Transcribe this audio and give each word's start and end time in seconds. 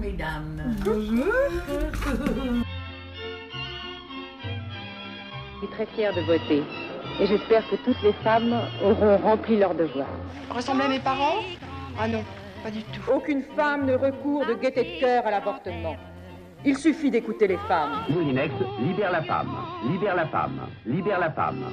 Bonjour 0.00 0.12
mesdames. 0.12 0.62
Je 5.52 5.58
suis 5.58 5.68
très 5.72 5.86
fière 5.86 6.14
de 6.14 6.22
voter 6.22 6.62
et 7.20 7.26
j'espère 7.26 7.68
que 7.68 7.76
toutes 7.76 8.00
les 8.02 8.14
femmes 8.24 8.54
auront 8.82 9.18
rempli 9.18 9.58
leur 9.58 9.74
devoir. 9.74 10.06
Ressembler 10.48 10.84
à 10.84 10.88
mes 10.88 11.00
parents? 11.00 11.40
Ah 11.98 12.08
non, 12.08 12.24
pas 12.62 12.70
du 12.70 12.82
tout. 12.82 13.02
Aucune 13.12 13.42
femme 13.54 13.84
ne 13.84 13.94
recourt 13.94 14.46
de 14.46 14.54
gaieté 14.54 14.84
de 14.84 15.00
cœur 15.00 15.26
à 15.26 15.30
l'avortement. 15.30 15.96
Il 16.64 16.78
suffit 16.78 17.10
d'écouter 17.10 17.46
les 17.46 17.58
femmes. 17.68 18.04
Moulinex 18.08 18.54
libère 18.80 19.12
la 19.12 19.22
femme, 19.22 19.54
libère 19.86 20.16
la 20.16 20.26
femme, 20.26 20.60
libère 20.86 21.18
la 21.18 21.30
femme. 21.30 21.64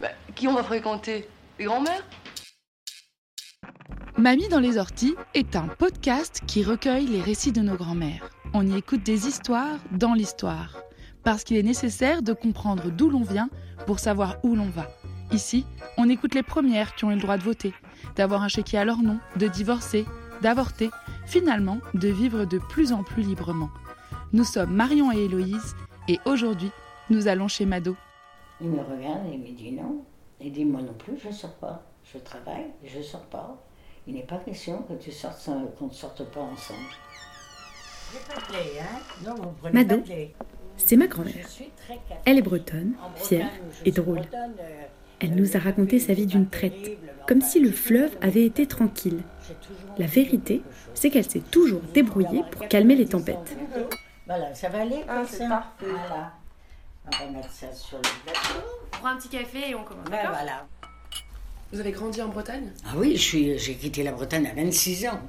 Bah, 0.00 0.08
qui 0.36 0.46
on 0.46 0.54
va 0.54 0.62
fréquenter? 0.62 1.28
Les 1.58 1.64
grands-mères? 1.64 2.04
Mamie 4.18 4.48
dans 4.48 4.60
les 4.60 4.78
orties 4.78 5.14
est 5.34 5.56
un 5.56 5.68
podcast 5.68 6.40
qui 6.46 6.64
recueille 6.64 7.06
les 7.06 7.20
récits 7.20 7.52
de 7.52 7.60
nos 7.60 7.76
grands-mères. 7.76 8.30
On 8.54 8.66
y 8.66 8.74
écoute 8.74 9.02
des 9.02 9.28
histoires 9.28 9.76
dans 9.92 10.14
l'histoire. 10.14 10.78
Parce 11.22 11.44
qu'il 11.44 11.58
est 11.58 11.62
nécessaire 11.62 12.22
de 12.22 12.32
comprendre 12.32 12.90
d'où 12.90 13.10
l'on 13.10 13.24
vient 13.24 13.50
pour 13.86 13.98
savoir 13.98 14.38
où 14.42 14.56
l'on 14.56 14.70
va. 14.70 14.88
Ici, 15.32 15.66
on 15.98 16.08
écoute 16.08 16.34
les 16.34 16.42
premières 16.42 16.94
qui 16.94 17.04
ont 17.04 17.10
eu 17.10 17.16
le 17.16 17.20
droit 17.20 17.36
de 17.36 17.42
voter, 17.42 17.74
d'avoir 18.14 18.42
un 18.42 18.48
chéquier 18.48 18.78
à 18.78 18.86
leur 18.86 19.02
nom, 19.02 19.18
de 19.36 19.48
divorcer, 19.48 20.06
d'avorter, 20.40 20.88
finalement 21.26 21.76
de 21.92 22.08
vivre 22.08 22.46
de 22.46 22.58
plus 22.58 22.92
en 22.92 23.02
plus 23.02 23.22
librement. 23.22 23.68
Nous 24.32 24.44
sommes 24.44 24.72
Marion 24.72 25.12
et 25.12 25.26
Héloïse 25.26 25.76
et 26.08 26.18
aujourd'hui, 26.24 26.70
nous 27.10 27.28
allons 27.28 27.48
chez 27.48 27.66
Mado. 27.66 27.94
Il 28.62 28.70
me 28.70 28.80
regarde 28.80 29.26
et 29.30 29.36
me 29.36 29.54
dit 29.54 29.72
non. 29.72 30.06
Il 30.40 30.52
dit 30.52 30.64
moi 30.64 30.80
non 30.80 30.94
plus, 30.94 31.18
je 31.18 31.30
sors 31.30 31.54
pas. 31.56 31.82
Je 32.02 32.16
travaille, 32.16 32.68
je 32.82 33.02
sors 33.02 33.26
pas. 33.26 33.62
Il 34.06 34.14
n'est 34.14 34.22
pas 34.22 34.38
question 34.38 34.82
que 34.82 34.94
tu 34.94 35.10
sortes 35.12 35.38
sans- 35.38 35.66
qu'on 35.78 35.86
ne 35.86 35.92
sorte 35.92 36.24
pas 36.30 36.40
ensemble. 36.40 36.78
hein 38.80 39.34
Mado, 39.72 40.02
c'est 40.76 40.96
ma 40.96 41.06
grand-mère. 41.06 41.46
Elle 42.24 42.38
est 42.38 42.42
bretonne, 42.42 42.94
fière 43.16 43.50
et 43.84 43.90
drôle. 43.90 44.20
euh, 44.32 44.82
Elle 45.20 45.34
nous 45.34 45.56
a 45.56 45.60
raconté 45.60 45.98
sa 45.98 46.12
vie 46.12 46.26
d'une 46.26 46.48
traite, 46.48 46.98
comme 47.26 47.40
si 47.40 47.58
le 47.58 47.72
fleuve 47.72 48.16
avait 48.20 48.44
été 48.44 48.66
tranquille. 48.66 49.22
La 49.98 50.06
vérité, 50.06 50.62
c'est 50.94 51.10
qu'elle 51.10 51.28
s'est 51.28 51.40
toujours 51.40 51.80
débrouillée 51.94 52.42
pour 52.50 52.68
calmer 52.68 52.94
les 52.96 53.06
tempêtes. 53.06 53.56
Voilà, 54.26 54.54
ça 54.54 54.68
va 54.68 54.82
aller 54.82 55.02
Ah, 55.08 55.16
comme 55.16 55.26
c'est 55.26 55.36
ça 55.38 55.48
parfait. 55.48 55.86
Voilà. 56.08 56.32
On 57.06 57.24
va 57.24 57.30
mettre 57.30 57.50
ça 57.50 57.72
sur 57.72 57.96
le 57.98 58.02
plateau. 58.24 58.66
On 58.92 58.96
prend 58.98 59.08
un 59.08 59.16
petit 59.16 59.28
café 59.28 59.70
et 59.70 59.74
on 59.74 59.84
commence. 59.84 60.10
Ben 60.10 60.28
voilà. 60.28 60.66
Vous 61.72 61.80
avez 61.80 61.92
grandi 61.92 62.22
en 62.22 62.28
Bretagne? 62.28 62.70
Ah 62.86 62.94
oui, 62.96 63.16
j'ai 63.16 63.74
quitté 63.74 64.02
la 64.02 64.12
Bretagne 64.12 64.46
à 64.46 64.54
26 64.54 65.06
ans. 65.08 65.20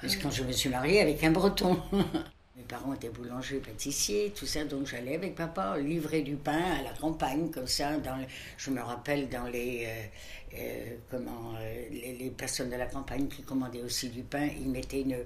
Parce 0.00 0.16
que 0.16 0.22
quand 0.22 0.30
je 0.30 0.44
me 0.44 0.52
suis 0.52 0.68
mariée 0.68 1.00
avec 1.00 1.22
un 1.24 1.30
breton. 1.30 1.80
Mes 2.56 2.62
parents 2.64 2.92
étaient 2.92 3.08
boulangers, 3.08 3.58
pâtissiers, 3.58 4.32
tout 4.36 4.44
ça, 4.46 4.64
donc 4.64 4.86
j'allais 4.86 5.14
avec 5.14 5.34
papa 5.36 5.78
livrer 5.78 6.22
du 6.22 6.34
pain 6.36 6.60
à 6.78 6.82
la 6.82 6.90
campagne, 6.90 7.50
comme 7.50 7.66
ça. 7.66 7.96
Dans 7.98 8.16
le- 8.16 8.24
je 8.58 8.70
me 8.70 8.80
rappelle 8.80 9.28
dans 9.28 9.44
les, 9.46 9.86
euh, 9.86 10.56
euh, 10.58 10.96
comment, 11.10 11.54
euh, 11.60 11.82
les, 11.90 12.16
les 12.18 12.30
personnes 12.30 12.68
de 12.70 12.76
la 12.76 12.86
campagne 12.86 13.28
qui 13.28 13.42
commandaient 13.42 13.82
aussi 13.82 14.08
du 14.08 14.22
pain, 14.22 14.48
ils 14.60 14.68
mettaient 14.68 15.02
une, 15.02 15.16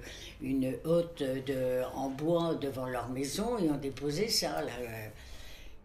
une 0.42 0.74
hotte 0.84 1.22
de, 1.22 1.82
en 1.94 2.10
bois 2.10 2.54
devant 2.54 2.86
leur 2.86 3.08
maison 3.08 3.58
et 3.58 3.68
on 3.70 3.76
déposait 3.78 4.28
ça. 4.28 4.62
Là. 4.62 4.72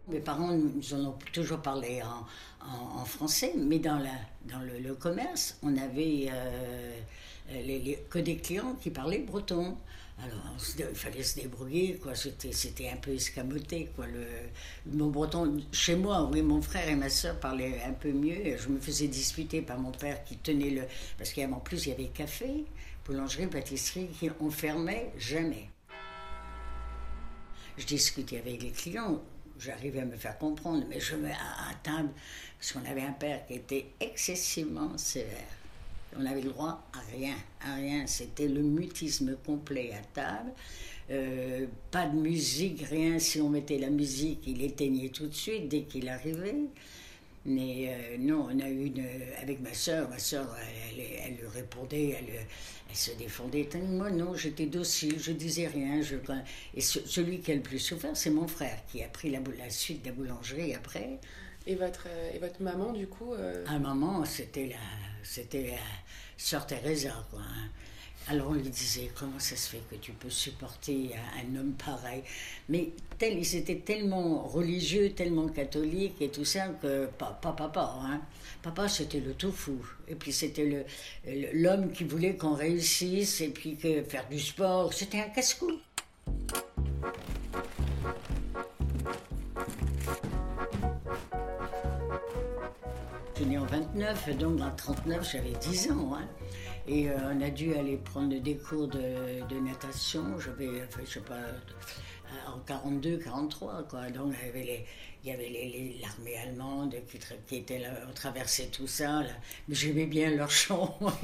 Mes 0.08 0.20
parents 0.20 0.52
nous 0.52 0.94
en 0.94 1.04
ont 1.04 1.18
toujours 1.32 1.60
parlé 1.60 2.00
en, 2.02 3.04
français, 3.04 3.52
mais 3.56 3.78
dans, 3.78 3.98
le, 3.98 4.94
commerce, 4.94 5.58
on 5.62 5.76
avait 5.76 6.28
euh, 6.30 7.98
que 8.08 8.18
des 8.18 8.36
clients 8.36 8.74
qui 8.80 8.90
parlaient 8.90 9.18
breton. 9.18 9.76
Alors, 10.20 10.56
il 10.78 10.96
fallait 10.96 11.22
se 11.22 11.40
débrouiller, 11.40 11.94
quoi. 11.96 12.14
C'était, 12.14 12.88
un 12.88 12.96
peu 12.96 13.12
escamoté, 13.12 13.90
quoi. 13.94 14.06
Le, 14.06 14.24
mon 14.86 15.08
breton, 15.08 15.62
chez 15.72 15.94
moi, 15.94 16.28
oui, 16.32 16.42
mon 16.42 16.60
frère 16.60 16.88
et 16.88 16.96
ma 16.96 17.08
soeur 17.08 17.38
parlaient 17.38 17.82
un 17.86 17.92
peu 17.92 18.10
mieux. 18.10 18.56
Je 18.56 18.68
me 18.68 18.80
faisais 18.80 19.08
disputer 19.08 19.62
par 19.62 19.78
mon 19.78 19.92
père 19.92 20.24
qui 20.24 20.36
tenait 20.36 20.70
le. 20.70 20.82
Parce 21.18 21.32
qu'en 21.32 21.60
plus, 21.60 21.86
il 21.86 21.90
y 21.90 21.92
avait 21.92 22.06
café, 22.06 22.64
boulangerie, 23.06 23.46
pâtisserie, 23.46 24.08
qui 24.18 24.30
on 24.40 24.50
fermait 24.50 25.12
jamais. 25.18 25.68
Je 27.76 27.86
discutais 27.86 28.38
avec 28.38 28.60
les 28.60 28.70
clients, 28.70 29.22
j'arrivais 29.58 30.00
à 30.00 30.04
me 30.04 30.16
faire 30.16 30.38
comprendre, 30.38 30.84
mais 30.88 31.00
je 31.00 31.16
me 31.16 31.28
à, 31.28 31.74
table, 31.82 32.10
parce 32.58 32.72
qu'on 32.72 32.84
avait 32.84 33.02
un 33.02 33.12
père 33.12 33.46
qui 33.46 33.54
était 33.54 33.86
excessivement 34.00 34.96
sévère. 34.96 35.56
On 36.18 36.24
avait 36.24 36.40
le 36.40 36.50
droit 36.50 36.82
à 36.92 37.00
rien, 37.16 37.34
à 37.60 37.74
rien. 37.74 38.06
C'était 38.06 38.48
le 38.48 38.62
mutisme 38.62 39.36
complet 39.44 39.92
à 39.92 40.02
table. 40.14 40.50
Euh, 41.10 41.66
pas 41.90 42.06
de 42.06 42.16
musique, 42.16 42.82
rien. 42.82 43.18
Si 43.18 43.40
on 43.40 43.48
mettait 43.48 43.78
la 43.78 43.90
musique, 43.90 44.40
il 44.46 44.62
éteignait 44.62 45.10
tout 45.10 45.26
de 45.26 45.34
suite 45.34 45.68
dès 45.68 45.82
qu'il 45.82 46.08
arrivait. 46.08 46.56
Mais 47.48 47.88
euh, 47.88 48.16
non, 48.18 48.46
on 48.50 48.60
a 48.60 48.68
eu 48.68 48.84
une. 48.86 49.04
Avec 49.42 49.60
ma 49.60 49.72
soeur, 49.72 50.08
ma 50.10 50.18
soeur, 50.18 50.54
elle, 50.92 51.00
elle, 51.00 51.06
elle 51.24 51.34
lui 51.36 51.46
répondait, 51.48 52.10
elle, 52.10 52.46
elle 52.90 52.96
se 52.96 53.10
défendait. 53.12 53.66
Moi, 53.88 54.10
non, 54.10 54.34
j'étais 54.34 54.66
docile, 54.66 55.18
je 55.18 55.32
disais 55.32 55.66
rien. 55.66 56.02
Je, 56.02 56.16
et 56.74 56.80
ce- 56.80 57.06
celui 57.06 57.40
qui 57.40 57.52
a 57.52 57.54
le 57.54 57.62
plus 57.62 57.78
souffert, 57.78 58.14
c'est 58.16 58.30
mon 58.30 58.46
frère, 58.46 58.78
qui 58.92 59.02
a 59.02 59.08
pris 59.08 59.30
la, 59.30 59.40
suite 59.70 60.02
de 60.02 60.08
la 60.08 60.14
boulangerie 60.14 60.74
après. 60.74 61.18
et 61.66 61.74
votre, 61.74 62.04
euh, 62.08 62.30
et 62.34 62.38
votre 62.38 62.62
maman, 62.62 62.92
du 62.92 63.06
coup 63.06 63.32
euh, 63.32 63.64
À 63.66 63.72
un 63.72 63.78
moment, 63.78 64.24
c'était 64.26 64.66
la, 64.66 64.76
c'était 65.22 65.68
la 65.68 65.78
sœur 66.36 66.66
Teresa, 66.66 67.26
quoi. 67.30 67.40
hein. 67.40 67.68
Alors 68.30 68.48
on 68.50 68.52
lui 68.54 68.68
disait, 68.68 69.10
comment 69.18 69.38
ça 69.38 69.56
se 69.56 69.70
fait 69.70 69.82
que 69.90 69.94
tu 69.96 70.12
peux 70.12 70.28
supporter 70.28 71.12
un, 71.40 71.56
homme 71.58 71.72
pareil? 71.72 72.22
Mais 72.68 72.90
tel, 73.16 73.38
ils 73.38 73.56
étaient 73.56 73.76
tellement 73.78 74.42
religieux, 74.46 75.12
tellement 75.14 75.48
catholiques 75.48 76.20
et 76.20 76.28
tout 76.28 76.44
ça, 76.44 76.68
que 76.82 77.06
pas, 77.06 77.38
papa, 77.40 77.94
hein. 78.02 78.20
Papa, 78.62 78.86
c'était 78.88 79.20
le 79.20 79.32
tout 79.32 79.52
fou. 79.52 79.78
Et 80.08 80.14
puis 80.14 80.32
c'était 80.32 80.66
le, 80.66 80.84
le- 81.26 81.48
l'homme 81.62 81.90
qui 81.90 82.04
voulait 82.04 82.36
qu'on 82.36 82.54
réussisse, 82.54 83.40
et 83.40 83.48
puis 83.48 83.76
que 83.76 84.02
faire 84.02 84.28
du 84.28 84.38
sport, 84.40 84.92
c'était 84.92 85.20
un 85.20 85.30
casse-cou. 85.30 85.70
Je 93.34 93.42
suis 93.42 93.46
née 93.50 93.58
en 93.58 93.66
29, 93.66 94.36
donc 94.38 94.60
en 94.60 94.70
39, 94.74 95.30
j'avais 95.32 95.52
10 95.60 95.90
ans. 95.92 96.14
hein. 96.14 96.26
Et 96.88 97.10
euh, 97.10 97.16
on 97.32 97.40
a 97.42 97.50
dû 97.50 97.74
aller 97.74 97.96
prendre 97.98 98.34
des 98.40 98.56
cours 98.56 98.88
de, 98.88 99.60
natation. 99.60 100.38
J'avais, 100.40 100.68
enfin, 100.84 101.00
je 101.04 101.10
sais 101.14 101.20
pas, 101.20 101.34
euh, 101.34 102.54
en 102.54 102.58
42, 102.60 103.18
43, 103.18 103.82
quoi. 103.88 104.10
Donc 104.10 104.32
il 104.40 104.46
y 104.46 104.48
avait 104.48 104.62
les- 104.64 104.86
il 105.24 105.30
y 105.30 105.32
avait 105.32 105.98
l'armée 106.00 106.36
allemande 106.38 106.94
qui, 107.10 107.18
qui 107.46 107.56
était 107.56 107.78
là, 107.80 107.90
on 108.08 108.12
traversait 108.12 108.66
tout 108.68 108.86
ça. 108.86 109.22
Mais 109.68 109.74
j'aimais 109.74 110.06
bien 110.06 110.30
leurs 110.30 110.50
chants. 110.50 110.98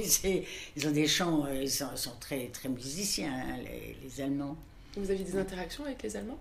Ils 0.77 0.87
ont 0.87 0.91
des 0.91 1.07
chants, 1.07 1.47
euh, 1.47 1.63
ils 1.63 1.71
sont, 1.71 1.97
sont 1.97 2.17
très, 2.21 2.49
très 2.49 2.69
musiciens, 2.69 3.33
hein, 3.33 3.57
les, 3.65 3.97
les 4.03 4.21
Allemands. 4.21 4.57
Vous 4.97 5.11
aviez 5.11 5.25
des 5.25 5.37
interactions 5.39 5.85
avec 5.85 6.03
les 6.03 6.17
Allemands? 6.17 6.39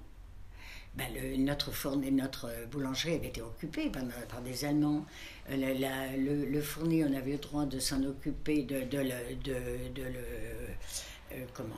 Ben, 0.96 1.08
notre 1.40 1.72
fourni, 1.72 2.12
notre 2.12 2.50
boulangerie 2.72 3.16
avait 3.16 3.28
été 3.30 3.42
occupée 3.42 3.90
par, 3.90 4.04
des 4.44 4.64
Allemands. 4.64 5.06
Euh, 5.50 5.58
la- 5.80 6.16
le, 6.16 6.46
le 6.46 6.62
fourni, 6.62 7.04
on 7.04 7.14
avait 7.16 7.32
le 7.32 7.38
droit 7.40 7.66
de 7.66 7.80
s'en 7.80 8.04
occuper, 8.04 8.62
de, 8.62 8.82
de 8.82 9.00
le, 9.00 9.36
de, 9.44 9.54
de 9.96 10.04
euh, 10.04 11.46
comment, 11.56 11.74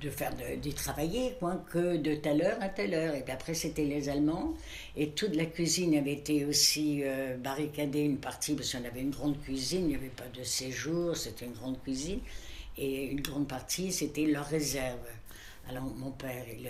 de, 0.00 0.10
faire 0.10 0.32
d'y 0.60 0.74
travailler, 0.74 1.34
quoi, 1.38 1.64
que 1.70 1.96
de 1.96 2.16
telle 2.16 2.42
heure 2.42 2.58
à 2.60 2.68
telle 2.68 2.94
heure. 2.94 3.14
Et 3.14 3.24
après, 3.30 3.54
c'était 3.54 3.84
les 3.84 4.08
Allemands. 4.08 4.54
Et 4.96 5.10
toute 5.10 5.36
la 5.36 5.46
cuisine 5.46 5.94
avait 5.94 6.14
été 6.14 6.44
aussi 6.44 7.02
euh, 7.04 7.36
barricadée, 7.36 8.00
une 8.00 8.18
partie, 8.18 8.54
parce 8.54 8.72
qu'on 8.72 8.84
avait 8.84 9.00
une 9.02 9.10
grande 9.12 9.40
cuisine, 9.40 9.82
il 9.82 9.88
n'y 9.90 9.94
avait 9.94 10.08
pas 10.08 10.28
de 10.36 10.42
séjour, 10.42 11.16
c'était 11.16 11.44
une 11.46 11.52
grande 11.52 11.80
cuisine. 11.82 12.18
Et 12.76 13.04
une 13.04 13.20
grande 13.20 13.46
partie, 13.46 13.92
c'était 13.92 14.24
leur 14.26 14.46
réserve. 14.46 14.98
Alors 15.68 15.84
mon 15.84 16.10
père, 16.10 16.44
il, 16.48 16.68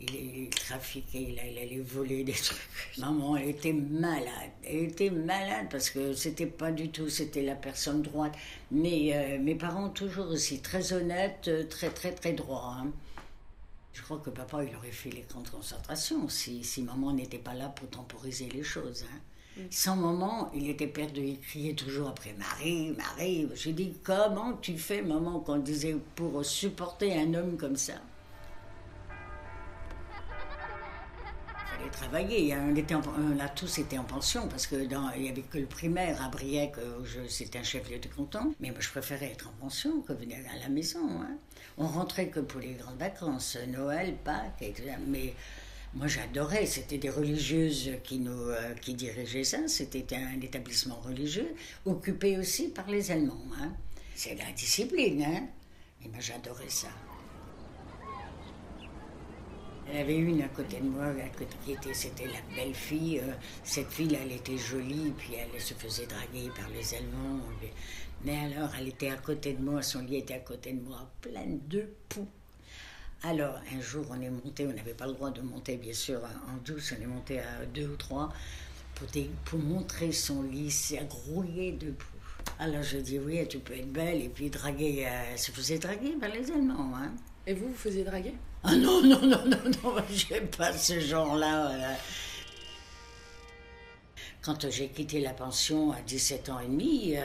il, 0.00 0.14
il 0.14 0.50
trafiquait, 0.50 1.22
il, 1.22 1.32
il, 1.32 1.58
allait 1.58 1.80
voler 1.80 2.24
des 2.24 2.32
trucs. 2.32 2.58
Maman, 2.98 3.36
elle 3.36 3.50
était 3.50 3.72
malade. 3.72 4.50
Elle 4.64 4.84
était 4.84 5.10
malade 5.10 5.66
parce 5.70 5.90
que 5.90 6.14
c'était 6.14 6.46
pas 6.46 6.72
du 6.72 6.90
tout, 6.90 7.08
c'était 7.08 7.42
la 7.42 7.54
personne 7.54 8.02
droite. 8.02 8.34
Mais 8.70 9.10
euh, 9.14 9.38
mes 9.38 9.54
parents, 9.54 9.90
toujours 9.90 10.28
aussi 10.28 10.60
très 10.60 10.92
honnêtes, 10.92 11.48
euh, 11.48 11.64
très, 11.68 11.90
très, 11.90 12.12
très 12.12 12.32
droits. 12.32 12.76
Hein. 12.78 12.92
Je 13.92 14.02
crois 14.02 14.18
que 14.18 14.30
papa, 14.30 14.64
il 14.64 14.74
aurait 14.76 14.90
fait 14.90 15.10
les 15.10 15.22
camps 15.22 15.42
de 15.42 15.48
concentration 15.48 16.28
si, 16.28 16.64
si 16.64 16.82
maman 16.82 17.12
n'était 17.12 17.38
pas 17.38 17.54
là 17.54 17.68
pour 17.68 17.90
temporiser 17.90 18.48
les 18.48 18.62
choses. 18.62 19.04
Hein. 19.12 19.18
Sans 19.70 19.96
maman, 19.96 20.50
il 20.54 20.70
était 20.70 20.86
perdu. 20.86 21.20
Il 21.20 21.40
criait 21.40 21.74
toujours 21.74 22.08
après 22.08 22.34
Marie, 22.38 22.92
Marie. 22.96 23.48
J'ai 23.54 23.72
dit 23.72 23.92
Comment 24.02 24.54
tu 24.54 24.78
fais, 24.78 25.02
maman, 25.02 25.40
qu'on 25.40 25.58
disait 25.58 25.96
pour 26.14 26.44
supporter 26.44 27.18
un 27.18 27.34
homme 27.34 27.56
comme 27.56 27.76
ça? 27.76 27.94
Il 31.92 31.96
travailler. 31.96 32.54
On, 32.56 32.74
était 32.74 32.94
on 32.94 33.40
a 33.40 33.48
tous 33.48 33.78
été 33.78 33.98
en 33.98 34.04
pension 34.04 34.48
parce 34.48 34.66
qu'il 34.66 34.88
n'y 34.88 35.28
avait 35.28 35.42
que 35.42 35.58
le 35.58 35.66
primaire 35.66 36.22
à 36.22 36.28
Briec, 36.28 36.74
c'était 37.28 37.58
un 37.58 37.62
chef-lieu 37.62 37.98
de 37.98 38.08
canton. 38.08 38.54
Mais 38.60 38.70
moi, 38.70 38.80
je 38.80 38.88
préférais 38.88 39.32
être 39.32 39.48
en 39.48 39.64
pension 39.64 40.00
que 40.02 40.12
venir 40.12 40.38
à 40.54 40.58
la 40.58 40.68
maison. 40.68 41.08
Hein. 41.20 41.36
On 41.78 41.86
rentrait 41.86 42.28
que 42.28 42.40
pour 42.40 42.60
les 42.60 42.74
grandes 42.74 42.98
vacances, 42.98 43.56
Noël, 43.68 44.14
Pâques, 44.24 44.62
et. 44.62 44.74
Mais 45.06 45.34
moi, 45.94 46.06
j'adorais. 46.06 46.66
C'était 46.66 46.98
des 46.98 47.10
religieuses 47.10 47.90
qui 48.04 48.18
nous 48.18 48.32
euh, 48.50 48.74
qui 48.74 48.94
dirigeaient 48.94 49.44
ça. 49.44 49.66
C'était 49.66 50.06
un 50.14 50.40
établissement 50.40 51.00
religieux 51.00 51.54
occupé 51.86 52.38
aussi 52.38 52.68
par 52.68 52.88
les 52.88 53.10
Allemands. 53.10 53.46
Hein. 53.60 53.72
C'est 54.14 54.34
la 54.34 54.50
discipline, 54.52 55.22
hein. 55.22 55.46
Et 56.04 56.08
moi, 56.08 56.20
j'adorais 56.20 56.68
ça. 56.68 56.88
Elle 59.92 60.02
avait 60.02 60.16
une 60.16 60.42
à 60.42 60.48
côté 60.48 60.78
de 60.78 60.84
moi, 60.84 61.06
à 61.06 61.28
côté, 61.36 61.56
qui 61.64 61.72
était, 61.72 61.94
c'était 61.94 62.26
la 62.26 62.40
belle 62.54 62.74
fille. 62.74 63.18
Euh, 63.18 63.32
cette 63.64 63.90
fille, 63.90 64.16
elle 64.20 64.30
était 64.30 64.56
jolie, 64.56 65.12
puis 65.18 65.34
elle 65.34 65.60
se 65.60 65.74
faisait 65.74 66.06
draguer 66.06 66.48
par 66.56 66.68
les 66.70 66.94
Allemands. 66.94 67.40
Mais 68.24 68.36
alors, 68.38 68.70
elle 68.78 68.88
était 68.88 69.10
à 69.10 69.16
côté 69.16 69.54
de 69.54 69.62
moi, 69.62 69.82
son 69.82 70.00
lit 70.00 70.18
était 70.18 70.34
à 70.34 70.38
côté 70.38 70.72
de 70.72 70.80
moi, 70.80 71.10
pleine 71.20 71.60
de 71.68 71.88
poux. 72.08 72.28
Alors, 73.22 73.58
un 73.74 73.80
jour, 73.80 74.06
on 74.10 74.20
est 74.20 74.30
monté, 74.30 74.66
on 74.66 74.72
n'avait 74.72 74.94
pas 74.94 75.06
le 75.06 75.14
droit 75.14 75.30
de 75.30 75.40
monter, 75.40 75.76
bien 75.76 75.92
sûr, 75.92 76.20
en 76.48 76.56
douce, 76.64 76.94
on 76.96 77.02
est 77.02 77.06
monté 77.06 77.40
à 77.40 77.66
deux 77.66 77.88
ou 77.88 77.96
trois 77.96 78.32
pour, 78.94 79.08
pour 79.44 79.58
montrer 79.58 80.12
son 80.12 80.42
lit, 80.42 80.70
c'est 80.70 81.04
grouillé 81.08 81.72
de 81.72 81.90
poux. 81.90 82.06
Alors, 82.58 82.82
je 82.82 82.98
dis, 82.98 83.18
oui, 83.18 83.46
tu 83.48 83.58
peux 83.58 83.74
être 83.74 83.92
belle, 83.92 84.22
et 84.22 84.28
puis 84.28 84.50
draguer, 84.50 85.06
elle 85.32 85.38
se 85.38 85.50
faisait 85.50 85.78
draguer 85.78 86.12
par 86.12 86.28
les 86.28 86.50
Allemands. 86.50 86.94
Hein. 86.94 87.12
Et 87.46 87.54
vous, 87.54 87.68
vous 87.68 87.74
faisiez 87.74 88.04
draguer? 88.04 88.34
Ah 88.62 88.76
non, 88.76 89.02
non, 89.02 89.20
non, 89.22 89.44
non, 89.46 89.70
non, 89.82 89.94
j'aime 90.10 90.48
pas 90.48 90.72
ce 90.76 91.00
genre-là. 91.00 91.68
Voilà. 91.68 91.96
Quand 94.42 94.70
j'ai 94.70 94.88
quitté 94.88 95.20
la 95.20 95.34
pension 95.34 95.92
à 95.92 96.00
17 96.00 96.48
ans 96.48 96.60
et 96.60 96.66
demi, 96.66 97.16
euh, 97.16 97.22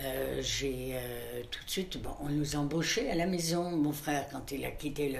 euh, 0.00 0.40
j'ai 0.42 0.90
euh, 0.94 1.42
tout 1.50 1.64
de 1.64 1.70
suite, 1.70 2.02
bon, 2.02 2.10
on 2.20 2.28
nous 2.28 2.56
embauchait 2.56 3.10
à 3.10 3.14
la 3.14 3.26
maison. 3.26 3.70
Mon 3.70 3.92
frère, 3.92 4.28
quand 4.30 4.50
il 4.50 4.64
a 4.64 4.70
quitté 4.72 5.16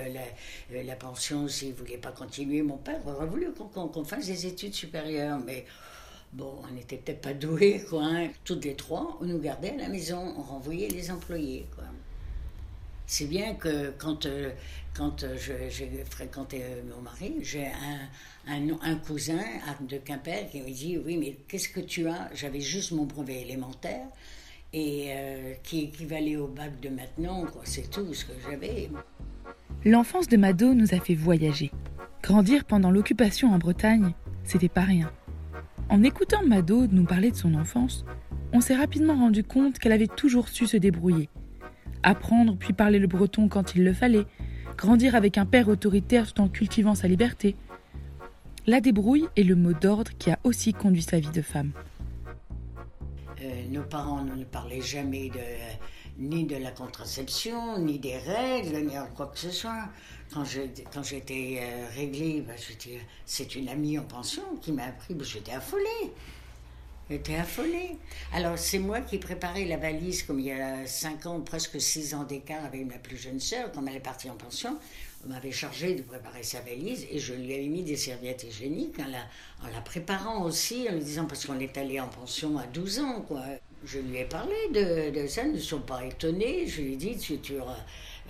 la, 0.70 0.96
pension, 0.96 1.46
s'il 1.48 1.70
ne 1.70 1.74
voulait 1.74 1.96
pas 1.96 2.10
continuer, 2.12 2.62
mon 2.62 2.76
père 2.76 3.04
aurait 3.06 3.26
voulu 3.26 3.52
qu'on 3.52 3.88
qu 3.88 4.04
fasse 4.04 4.26
des 4.26 4.46
études 4.46 4.74
supérieures. 4.74 5.38
Mais 5.44 5.64
bon, 6.32 6.60
on 6.68 6.74
n'était 6.74 6.96
peut-être 6.96 7.20
pas 7.20 7.34
doués, 7.34 7.84
quoi. 7.88 8.04
Hein. 8.04 8.28
Toutes 8.44 8.64
les 8.64 8.74
trois, 8.74 9.18
on 9.20 9.24
nous 9.24 9.38
gardait 9.38 9.70
à 9.70 9.76
la 9.76 9.88
maison, 9.88 10.34
on 10.36 10.42
renvoyait 10.42 10.88
les 10.88 11.10
employés, 11.10 11.66
quoi. 11.74 11.84
C'est 13.10 13.24
bien 13.24 13.54
que 13.54 13.90
quand, 13.98 14.26
euh, 14.26 14.50
quand 14.94 15.24
j'ai 15.38 16.04
fréquenté 16.10 16.62
mon 16.94 17.00
mari, 17.00 17.36
j'ai 17.40 17.64
un, 17.66 18.52
un, 18.52 18.68
un, 18.82 18.96
cousin 18.96 19.40
de 19.80 19.96
Quimper 19.96 20.46
qui 20.50 20.60
me 20.60 20.70
dit 20.70 20.98
Oui, 20.98 21.16
mais 21.16 21.38
qu'est-ce 21.48 21.70
que 21.70 21.80
tu 21.80 22.06
as? 22.06 22.28
J'avais 22.34 22.60
juste 22.60 22.92
mon 22.92 23.04
brevet 23.04 23.40
élémentaire 23.40 24.06
et 24.74 25.06
euh, 25.08 25.54
qui 25.62 25.84
équivalait 25.84 26.36
au 26.36 26.48
bac 26.48 26.78
de 26.80 26.90
maintenant. 26.90 27.46
C'est 27.64 27.90
tout 27.90 28.12
ce 28.12 28.26
que 28.26 28.32
j'avais. 28.46 28.90
L'enfance 29.86 30.28
de 30.28 30.36
Mado 30.36 30.74
nous 30.74 30.92
a 30.92 31.00
fait 31.00 31.14
voyager. 31.14 31.72
Grandir 32.22 32.66
pendant 32.66 32.90
l'occupation 32.90 33.54
en 33.54 33.58
Bretagne, 33.58 34.12
c'était 34.44 34.68
pas 34.68 34.82
rien. 34.82 35.10
En 35.88 36.02
écoutant 36.02 36.44
Mado 36.44 36.86
nous 36.88 37.04
parler 37.04 37.30
de 37.30 37.36
son 37.36 37.54
enfance, 37.54 38.04
on 38.52 38.60
s'est 38.60 38.76
rapidement 38.76 39.16
rendu 39.16 39.44
compte 39.44 39.78
qu'elle 39.78 39.92
avait 39.92 40.08
toujours 40.08 40.50
su 40.50 40.66
se 40.66 40.76
débrouiller. 40.76 41.30
Apprendre 42.02 42.56
puis 42.56 42.72
parler 42.72 42.98
le 42.98 43.06
breton 43.06 43.48
quand 43.48 43.74
il 43.74 43.84
le 43.84 43.92
fallait, 43.92 44.26
grandir 44.76 45.14
avec 45.14 45.38
un 45.38 45.46
père 45.46 45.68
autoritaire 45.68 46.32
tout 46.32 46.42
en 46.42 46.48
cultivant 46.48 46.94
sa 46.94 47.08
liberté. 47.08 47.56
La 48.66 48.80
débrouille 48.80 49.26
est 49.36 49.44
le 49.44 49.56
mot 49.56 49.72
d'ordre 49.72 50.10
qui 50.18 50.30
a 50.30 50.38
aussi 50.44 50.72
conduit 50.74 51.02
sa 51.02 51.18
vie 51.18 51.30
de 51.30 51.42
femme. 51.42 51.72
Euh, 53.40 53.62
nos 53.70 53.82
parents 53.82 54.24
ne 54.24 54.44
parlaient 54.44 54.80
jamais 54.80 55.30
de, 55.30 55.38
ni 56.18 56.44
de 56.44 56.56
la 56.56 56.70
contraception, 56.70 57.78
ni 57.78 57.98
des 57.98 58.18
règles, 58.18 58.84
ni 58.84 58.94
quoi 59.16 59.26
que 59.28 59.38
ce 59.38 59.50
soit. 59.50 59.88
Quand 60.32 60.44
j'étais 60.44 61.60
euh, 61.62 61.86
réglée, 61.96 62.44
bah, 62.46 62.54
c'est 63.24 63.56
une 63.56 63.68
amie 63.68 63.98
en 63.98 64.04
pension 64.04 64.42
qui 64.60 64.72
m'a 64.72 64.84
appris, 64.84 65.14
bah, 65.14 65.24
j'étais 65.24 65.52
affolée. 65.52 66.12
J'étais 67.10 67.36
affolée. 67.36 67.96
Alors, 68.34 68.58
c'est 68.58 68.78
moi 68.78 69.00
qui 69.00 69.16
préparais 69.16 69.64
la 69.64 69.78
valise, 69.78 70.22
comme 70.24 70.40
il 70.40 70.46
y 70.46 70.52
a 70.52 70.86
5 70.86 71.24
ans, 71.24 71.40
presque 71.40 71.80
6 71.80 72.14
ans 72.14 72.24
d'écart 72.24 72.62
avec 72.66 72.84
ma 72.86 72.98
plus 72.98 73.16
jeune 73.16 73.40
sœur, 73.40 73.72
quand 73.72 73.86
elle 73.86 73.96
est 73.96 74.00
partie 74.00 74.28
en 74.28 74.36
pension. 74.36 74.76
On 75.24 75.30
m'avait 75.30 75.50
chargé 75.50 75.94
de 75.94 76.02
préparer 76.02 76.42
sa 76.42 76.60
valise 76.60 77.06
et 77.10 77.18
je 77.18 77.32
lui 77.32 77.54
avais 77.54 77.66
mis 77.66 77.82
des 77.82 77.96
serviettes 77.96 78.44
hygiéniques 78.44 78.98
en 79.00 79.06
la, 79.70 79.80
préparant 79.80 80.44
aussi, 80.44 80.86
en 80.88 80.92
lui 80.92 81.02
disant, 81.02 81.24
parce 81.24 81.46
qu'on 81.46 81.58
est 81.58 81.78
allé 81.78 81.98
en 81.98 82.08
pension 82.08 82.58
à 82.58 82.66
12 82.66 82.98
ans, 83.00 83.24
quoi. 83.26 83.42
Je 83.84 84.00
lui 84.00 84.18
ai 84.18 84.24
parlé 84.24 84.54
de, 84.74 85.22
de 85.22 85.26
ça, 85.28 85.44
ils 85.44 85.52
ne 85.52 85.58
sont 85.58 85.80
pas 85.80 86.04
étonnés. 86.04 86.66
Je 86.66 86.82
lui 86.82 86.92
ai 86.92 86.96
dit, 86.96 87.16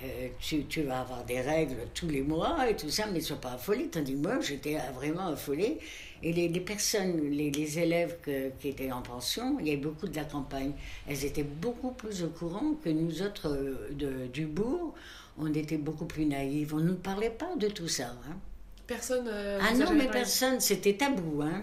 euh, 0.05 0.29
tu, 0.39 0.65
tu, 0.67 0.83
vas 0.83 1.01
avoir 1.01 1.25
des 1.25 1.41
règles 1.41 1.79
tous 1.95 2.07
les 2.07 2.21
mois 2.21 2.69
et 2.71 2.77
tout 2.77 2.91
ça, 2.91 3.07
mais 3.07 3.19
ils 3.19 3.23
ne 3.23 3.27
sont 3.27 3.39
pas 3.39 3.53
affolés. 3.53 3.89
Tandis 3.89 4.13
que 4.13 4.19
moi, 4.19 4.41
j'étais 4.41 4.77
vraiment 4.95 5.27
affolée. 5.27 5.79
Et 6.23 6.33
les, 6.33 6.49
les 6.49 6.61
personnes, 6.61 7.31
les, 7.31 7.51
les 7.51 7.79
élèves 7.79 8.19
que, 8.23 8.51
qui 8.59 8.69
étaient 8.69 8.91
en 8.91 9.03
pension, 9.03 9.59
il 9.61 9.69
y 9.69 9.71
avait 9.71 9.81
beaucoup 9.81 10.09
de 10.09 10.17
la 10.17 10.25
campagne. 10.25 10.73
Elles 11.07 11.25
étaient 11.25 11.45
beaucoup 11.45 11.93
plus 11.93 12.23
au 12.25 12.29
courant 12.29 12.75
que 12.83 12.89
nous 12.89 13.23
autres 13.23 13.49
euh, 13.49 13.89
de, 13.93 14.27
du 14.27 14.47
bourg. 14.47 14.95
On 15.39 15.53
était 15.55 15.77
beaucoup 15.77 16.07
plus 16.07 16.27
naïfs. 16.27 16.73
On 16.73 16.79
ne 16.79 16.89
nous 16.89 16.97
parlait 16.97 17.31
pas 17.31 17.55
de 17.57 17.69
tout 17.69 17.87
ça. 17.87 18.17
Hein. 18.29 18.37
Personne. 18.87 19.29
Euh, 19.29 19.61
ah 19.63 19.75
non, 19.75 19.93
mais 19.95 20.09
personne. 20.09 20.59
C'était 20.61 20.97
tabou. 20.97 21.43
Hein. 21.43 21.63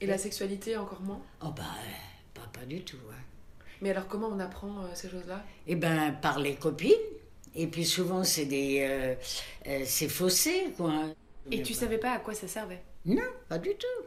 Et 0.00 0.06
la 0.06 0.18
sexualité 0.18 0.76
encore 0.76 1.00
moins? 1.02 1.20
Oh, 1.42 1.50
bah, 1.56 1.62
pas, 2.34 2.48
pas 2.52 2.66
du 2.66 2.80
tout. 2.82 2.96
Hein. 3.10 3.22
Mais 3.80 3.90
alors, 3.90 4.08
comment 4.08 4.28
on 4.28 4.40
apprend 4.40 4.80
euh, 4.80 4.88
ces 4.94 5.08
choses-là? 5.08 5.44
Eh 5.68 5.76
ben, 5.76 6.12
par 6.20 6.40
les 6.40 6.56
copines. 6.56 6.92
Et 7.54 7.66
puis 7.66 7.84
souvent, 7.84 8.24
c'est 8.24 8.46
des. 8.46 8.80
Euh, 8.80 9.14
c'est 9.84 10.08
faussé, 10.08 10.72
quoi. 10.76 11.04
Et 11.50 11.62
tu 11.62 11.74
pas. 11.74 11.78
savais 11.80 11.98
pas 11.98 12.12
à 12.12 12.18
quoi 12.18 12.34
ça 12.34 12.48
servait? 12.48 12.82
Non, 13.04 13.22
pas 13.48 13.58
du 13.58 13.70
tout. 13.74 14.04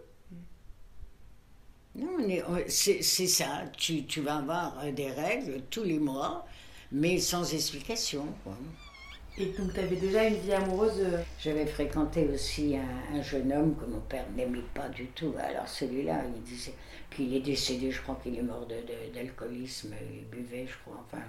Non, 1.96 2.18
c'est 2.68 3.02
ça. 3.02 3.64
Tu, 3.78 4.06
tu, 4.06 4.22
vas 4.22 4.38
avoir 4.38 4.92
des 4.92 5.12
règles 5.12 5.62
tous 5.70 5.84
les 5.84 6.00
mois, 6.00 6.46
mais 6.92 7.20
sans 7.20 7.54
explication, 7.54 8.26
quoi. 8.44 8.58
Et 9.38 9.48
donc, 9.48 9.74
tu 9.74 9.80
avais 9.82 9.98
déjà 9.98 10.24
une 10.26 10.36
vie 10.36 10.54
amoureuse 10.54 11.02
J'avais 11.40 11.66
fréquenté 11.66 12.26
aussi 12.34 12.78
un, 12.78 13.18
un, 13.18 13.22
jeune 13.22 13.52
homme 13.52 13.76
que 13.76 13.86
mon 13.86 14.00
père 14.00 14.26
n'aimait 14.36 14.60
pas 14.74 14.88
du 14.88 15.08
tout. 15.08 15.34
Alors, 15.38 15.68
celui-là, 15.68 16.22
il 16.34 16.42
disait 16.44 16.74
qu'il 17.14 17.34
est 17.36 17.42
décédé, 17.42 17.92
je 17.92 18.02
crois 18.02 18.18
qu'il 18.24 18.38
est 18.38 18.42
mort 18.42 18.66
d'alcoolisme, 19.14 19.94
il 20.14 20.26
buvait, 20.26 20.66
je 20.68 20.78
crois. 20.86 21.04
Enfin, 21.06 21.24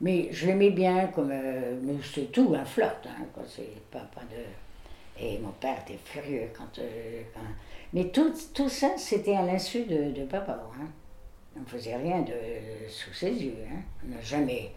mais 0.00 0.28
je 0.30 0.46
l'aimais 0.46 0.70
bien, 0.70 1.06
comme. 1.08 1.30
Euh, 1.32 1.78
mais 1.82 1.94
c'est 2.14 2.30
tout, 2.30 2.54
un 2.54 2.64
flirt, 2.64 3.06
hein, 3.06 3.24
quoi. 3.32 3.42
C'est 3.46 3.80
pas, 3.90 4.08
pas 4.14 4.22
de. 4.22 4.42
Et 5.20 5.38
mon 5.38 5.50
père 5.52 5.78
était 5.82 5.98
furieux 6.04 6.48
quand. 6.56 6.78
Euh, 6.78 7.22
quand... 7.34 7.40
Mais 7.92 8.08
tout, 8.10 8.32
tout 8.54 8.68
ça, 8.68 8.96
c'était 8.96 9.34
à 9.34 9.42
l'insu 9.42 9.84
de, 9.84 10.12
de, 10.12 10.24
papa. 10.24 10.62
Hein. 10.74 10.86
On 11.56 11.60
ne 11.60 11.66
faisait 11.66 11.96
rien 11.96 12.22
de, 12.22 12.34
sous 12.88 13.12
ses 13.12 13.32
yeux. 13.32 13.56
Hein. 13.70 13.80
On 14.04 14.14
n'a 14.14 14.20
jamais, 14.20 14.70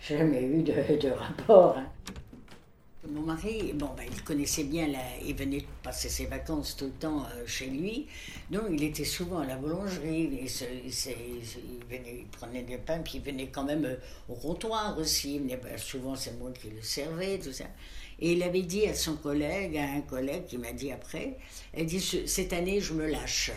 jamais 0.00 0.42
eu 0.42 0.62
de, 0.62 0.96
de 1.00 1.10
rapport. 1.10 1.78
Hein. 1.78 1.86
Mon 3.08 3.20
mari, 3.20 3.72
bon, 3.74 3.90
ben, 3.96 4.04
il 4.10 4.22
connaissait 4.22 4.64
bien, 4.64 4.88
il 5.24 5.34
venait 5.36 5.64
passer 5.82 6.08
ses 6.08 6.26
vacances 6.26 6.76
tout 6.76 6.86
le 6.86 6.90
temps 6.92 7.24
euh, 7.24 7.46
chez 7.46 7.66
lui, 7.66 8.06
donc 8.50 8.64
il 8.70 8.82
était 8.82 9.04
souvent 9.04 9.40
à 9.40 9.46
la 9.46 9.56
boulangerie, 9.56 10.28
il, 10.32 10.48
il, 12.06 12.26
prenait 12.32 12.62
des 12.62 12.78
pains, 12.78 12.98
puis 13.00 13.18
il 13.18 13.22
venait 13.22 13.46
quand 13.46 13.64
même 13.64 13.84
euh, 13.84 13.96
au 14.28 14.34
comptoir 14.34 14.98
aussi, 14.98 15.38
ben, 15.38 15.58
souvent 15.76 16.16
c'est 16.16 16.36
moi 16.38 16.50
qui 16.50 16.70
le 16.70 16.82
servais, 16.82 17.38
tout 17.38 17.52
ça. 17.52 17.66
Et 18.20 18.32
il 18.32 18.42
avait 18.42 18.62
dit 18.62 18.86
à 18.86 18.94
son 18.94 19.16
collègue, 19.16 19.76
à 19.76 19.84
un 19.84 20.00
collègue 20.00 20.46
qui 20.46 20.58
m'a 20.58 20.72
dit 20.72 20.90
après, 20.90 21.36
elle 21.72 21.86
dit, 21.86 22.00
cette 22.00 22.52
année 22.52 22.80
je 22.80 22.94
me 22.94 23.06
lâche. 23.06 23.52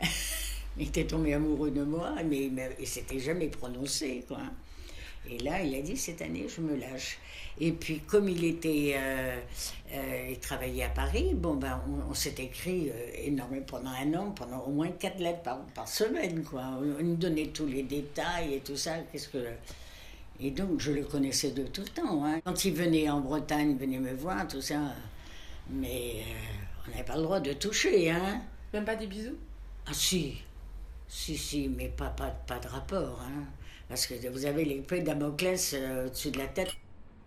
il 0.78 0.88
était 0.88 1.06
tombé 1.06 1.32
amoureux 1.32 1.70
de 1.70 1.82
moi, 1.82 2.14
mais 2.24 2.50
il 2.78 2.86
s'était 2.86 3.18
jamais 3.18 3.48
prononcé, 3.48 4.24
quoi. 4.28 4.40
Et 5.28 5.38
là, 5.38 5.62
il 5.62 5.74
a 5.74 5.80
dit 5.80 5.96
cette 5.96 6.22
année, 6.22 6.46
je 6.48 6.60
me 6.60 6.76
lâche. 6.76 7.18
Et 7.58 7.72
puis, 7.72 8.00
comme 8.00 8.28
il 8.28 8.44
était, 8.44 8.94
euh, 8.96 9.40
euh, 9.92 10.28
il 10.30 10.38
travaillait 10.38 10.84
à 10.84 10.88
Paris, 10.88 11.32
bon 11.34 11.54
ben, 11.54 11.80
on, 12.08 12.14
s'est 12.14 12.34
écrit 12.38 12.90
euh, 12.90 13.10
énormément 13.24 13.64
pendant 13.66 13.90
un 13.90 14.14
an, 14.14 14.30
pendant 14.32 14.60
au 14.60 14.70
moins 14.70 14.90
quatre 14.90 15.18
lettres 15.18 15.42
par, 15.42 15.64
par 15.74 15.88
semaine, 15.88 16.44
quoi. 16.44 16.62
On, 16.78 17.02
nous 17.02 17.16
donnait 17.16 17.46
tous 17.46 17.66
les 17.66 17.82
détails 17.82 18.54
et 18.54 18.60
tout 18.60 18.76
ça. 18.76 18.98
Qu'est-ce 19.10 19.28
que 19.28 19.38
et 20.40 20.50
donc, 20.50 20.80
je 20.80 20.92
le 20.92 21.04
connaissais 21.04 21.50
de 21.50 21.64
tout 21.64 21.82
le 21.82 21.88
temps. 21.88 22.24
Hein. 22.24 22.40
Quand 22.44 22.64
il 22.64 22.74
venait 22.74 23.08
en 23.08 23.20
Bretagne, 23.20 23.70
il 23.72 23.78
venait 23.78 23.98
me 23.98 24.14
voir, 24.14 24.46
tout 24.46 24.60
ça. 24.60 24.80
Mais 25.70 26.22
on 26.86 26.90
n'avait 26.90 27.04
pas 27.04 27.16
le 27.16 27.22
droit 27.22 27.40
de 27.40 27.52
toucher, 27.52 28.10
hein. 28.10 28.42
Même 28.72 28.84
pas 28.84 28.96
des 28.96 29.06
bisous? 29.06 29.36
Ah 29.86 29.94
si, 29.94 30.42
si, 31.08 31.36
si, 31.36 31.68
mais 31.68 31.88
pas, 31.88 32.10
pas, 32.10 32.30
pas 32.30 32.58
de 32.58 32.68
rapport, 32.68 33.20
hein. 33.22 33.44
Parce 33.88 34.06
que 34.06 34.28
vous 34.28 34.44
avez 34.46 34.64
l'épée 34.64 35.00
Damoclès 35.00 35.74
euh, 35.74 36.06
au-dessus 36.06 36.30
de 36.30 36.38
la 36.38 36.48
tête. 36.48 36.72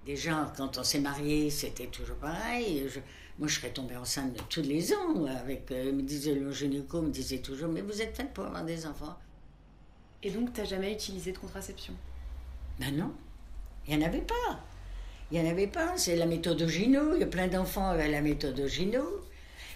Déjà, 0.06 0.52
quand 0.58 0.78
on 0.78 0.84
s'est 0.84 1.00
marié, 1.00 1.50
c'était 1.50 1.88
toujours 1.88 2.18
pareil. 2.18 2.86
moi, 3.38 3.48
je 3.48 3.56
serais 3.56 3.72
tombée 3.72 3.96
enceinte 3.96 4.34
de 4.34 4.42
tous 4.50 4.62
les 4.62 4.94
ans. 4.94 5.26
Avec, 5.26 5.72
euh, 5.72 5.92
me 5.94 6.02
disait, 6.02 6.36
le 6.36 6.52
gynéco 6.52 7.02
me 7.02 7.10
disait 7.10 7.40
toujours, 7.40 7.70
mais 7.70 7.82
vous 7.82 8.02
êtes 8.02 8.16
faite 8.16 8.34
pour 8.34 8.46
avoir 8.46 8.66
des 8.66 8.86
enfants. 8.86 9.18
Et 10.22 10.32
donc, 10.32 10.54
tu 10.54 10.60
n'as 10.60 10.68
jamais 10.68 10.94
utilisé 10.94 11.32
de 11.32 11.38
contraception? 11.38 11.94
Ben 12.80 12.96
non, 12.96 13.12
il 13.88 13.98
n'y 13.98 14.04
en 14.04 14.08
avait 14.08 14.22
pas. 14.22 14.60
Il 15.32 15.40
n'y 15.40 15.48
en 15.48 15.52
avait 15.52 15.68
pas. 15.68 15.98
C'est 15.98 16.16
la 16.16 16.26
méthode 16.26 16.66
Gino. 16.68 17.16
Il 17.16 17.20
y 17.22 17.24
a 17.24 17.28
plein 17.28 17.48
d'enfants 17.48 17.90
avec 17.90 18.12
la 18.12 18.22
méthode 18.22 18.66
Gino. 18.68 19.04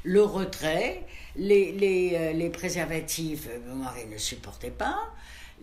Le 0.03 0.23
retrait, 0.23 1.03
les, 1.35 1.71
les, 1.71 2.11
euh, 2.15 2.49
préservatifs, 2.49 3.47
mon 3.67 3.75
mari 3.75 4.05
ne 4.11 4.17
supportait 4.17 4.71
pas 4.71 5.13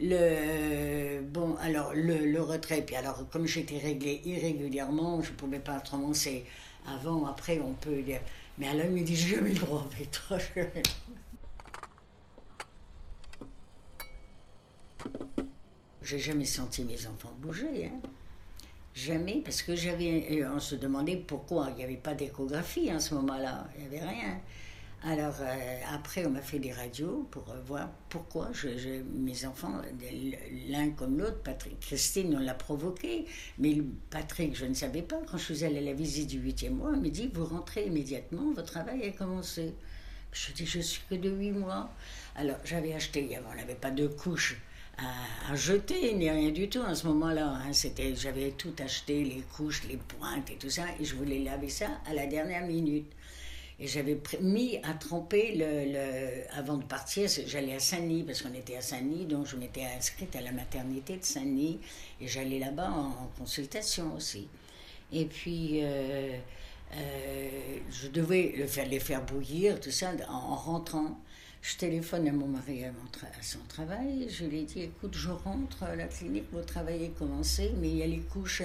le 0.01 1.21
bon 1.21 1.57
alors 1.61 1.93
le, 1.95 2.25
le, 2.25 2.41
retrait 2.41 2.83
puis 2.83 2.97
alors 2.97 3.29
comme 3.31 3.47
j'étais 3.47 3.77
réglée 3.77 4.23
irrégulièrement 4.25 5.21
je 5.21 5.33
pouvais 5.33 5.59
pas 5.59 5.83
c'est 6.15 6.45
avant 6.87 7.27
après 7.27 7.61
on 7.61 7.75
peut 7.75 8.01
dire 8.01 8.21
mais 8.57 8.69
alors 8.69 8.87
il 8.87 8.93
me 8.93 9.03
dit 9.03 9.15
j'ai 9.15 9.37
jamais 9.37 9.51
le 9.51 9.59
droit 9.59 9.87
mais 9.99 10.07
toi 10.29 10.39
j'ai 16.03 16.19
jamais 16.19 16.45
senti 16.45 16.85
mes 16.85 17.07
enfants 17.07 17.33
bouger 17.39 17.87
hein. 17.87 18.09
jamais 18.95 19.41
parce 19.45 19.63
que 19.63 19.77
j'avais 19.77 20.45
on 20.47 20.61
se 20.61 20.75
demandait 20.75 21.17
pourquoi 21.17 21.69
il 21.71 21.77
n'y 21.77 21.85
avait 21.85 21.97
pas 21.97 22.15
d'échographie 22.15 22.93
en 22.93 23.01
ce 23.01 23.15
moment-là 23.15 23.69
il 23.77 23.89
n'y 23.89 23.97
avait 23.97 24.07
rien 24.07 24.41
alors 25.03 25.35
euh, 25.41 25.81
après, 25.95 26.27
on 26.27 26.31
m'a 26.31 26.43
fait 26.43 26.59
des 26.59 26.73
radios 26.73 27.27
pour 27.31 27.51
euh, 27.51 27.61
voir 27.67 27.89
pourquoi 28.11 28.51
mes 29.15 29.47
enfants, 29.47 29.81
l'un 30.69 30.91
comme 30.91 31.19
l'autre, 31.19 31.39
Patrick, 31.43 31.81
Christine, 31.81 32.37
on 32.37 32.41
l'a 32.41 32.53
provoqué, 32.53 33.25
mais 33.59 33.79
Patrick, 34.11 34.55
je 34.55 34.67
ne 34.67 34.75
savais 34.75 35.01
pas. 35.01 35.19
Quand 35.31 35.39
je 35.39 35.55
suis 35.55 35.65
allée 35.65 35.79
à 35.79 35.83
la 35.83 35.95
visite 35.95 36.29
du 36.29 36.39
huitième 36.39 36.75
mois, 36.75 36.93
il 36.95 37.01
me 37.01 37.09
dit 37.09 37.31
vous 37.33 37.47
rentrez 37.47 37.87
immédiatement, 37.87 38.53
votre 38.53 38.73
travail 38.73 39.09
a 39.09 39.13
commencé. 39.13 39.75
Je 40.33 40.53
dis 40.53 40.67
je 40.67 40.81
suis 40.81 41.03
que 41.09 41.15
de 41.15 41.31
huit 41.31 41.53
mois. 41.53 41.91
Alors 42.37 42.59
j'avais 42.65 42.93
acheté, 42.93 43.39
on 43.51 43.57
n'avait 43.57 43.75
pas 43.75 43.91
de 43.91 44.07
couches. 44.07 44.61
À, 45.51 45.57
jeter, 45.57 46.15
ni 46.15 46.31
rien 46.31 46.51
du 46.51 46.69
tout 46.69 46.81
en 46.81 46.95
ce 46.95 47.07
moment-là. 47.07 47.49
Hein. 47.49 47.73
C'était, 47.73 48.15
j'avais 48.15 48.51
tout 48.51 48.75
acheté, 48.79 49.25
les 49.25 49.43
couches, 49.57 49.83
les 49.89 49.97
pointes 49.97 50.51
et 50.51 50.57
tout 50.57 50.71
ça, 50.71 50.85
et 50.99 51.05
je 51.05 51.15
voulais 51.17 51.39
laver 51.39 51.69
ça 51.69 51.89
à 52.07 52.15
la 52.15 52.27
dernière 52.27 52.67
minute. 52.67 53.11
Et 53.79 53.87
j'avais 53.87 54.21
mis 54.43 54.77
à 54.83 54.93
tremper 54.93 55.55
le, 55.57 56.59
avant 56.59 56.77
de 56.77 56.85
partir, 56.85 57.31
j'allais 57.47 57.75
à 57.75 57.79
Saint-Denis 57.79 58.25
parce 58.25 58.43
qu'on 58.43 58.53
était 58.53 58.77
à 58.77 58.83
Saint-Denis, 58.83 59.25
donc 59.25 59.47
je 59.47 59.57
m'étais 59.57 59.87
inscrite 59.97 60.37
à 60.37 60.43
la 60.43 60.53
maternité 60.53 61.17
de 61.17 61.25
Saint-Denis 61.25 61.81
et 62.21 62.29
j'allais 62.29 62.59
là-bas 62.59 62.91
en, 62.91 63.31
consultation 63.39 64.15
aussi. 64.15 64.49
Et 65.13 65.25
puis 65.25 65.81
euh, 65.83 66.37
euh, 66.95 67.49
je 67.91 68.09
devais 68.09 68.53
le 68.57 68.67
faire, 68.67 68.87
les 68.87 69.01
faire 69.01 69.25
bouillir, 69.25 69.81
tout 69.81 69.91
ça, 69.91 70.13
en, 70.29 70.57
rentrant. 70.57 71.19
Je 71.63 71.77
téléphone 71.77 72.27
à 72.29 72.33
mon 72.33 72.47
mari 72.47 72.85
à, 72.85 72.93
son 73.43 73.59
travail. 73.69 74.29
Je 74.31 74.45
lui 74.45 74.61
ai 74.61 74.63
dit 74.63 74.83
écoute, 74.83 75.15
je 75.15 75.31
rentre 75.31 75.83
à 75.83 75.95
la 75.95 76.07
clinique, 76.07 76.47
mon 76.53 76.65
travail 76.65 77.05
est 77.05 77.19
commencé, 77.19 77.73
mais 77.79 77.89
il 77.89 77.97
y 77.99 78.03
a 78.03 78.07
les 78.07 78.21
couches 78.21 78.63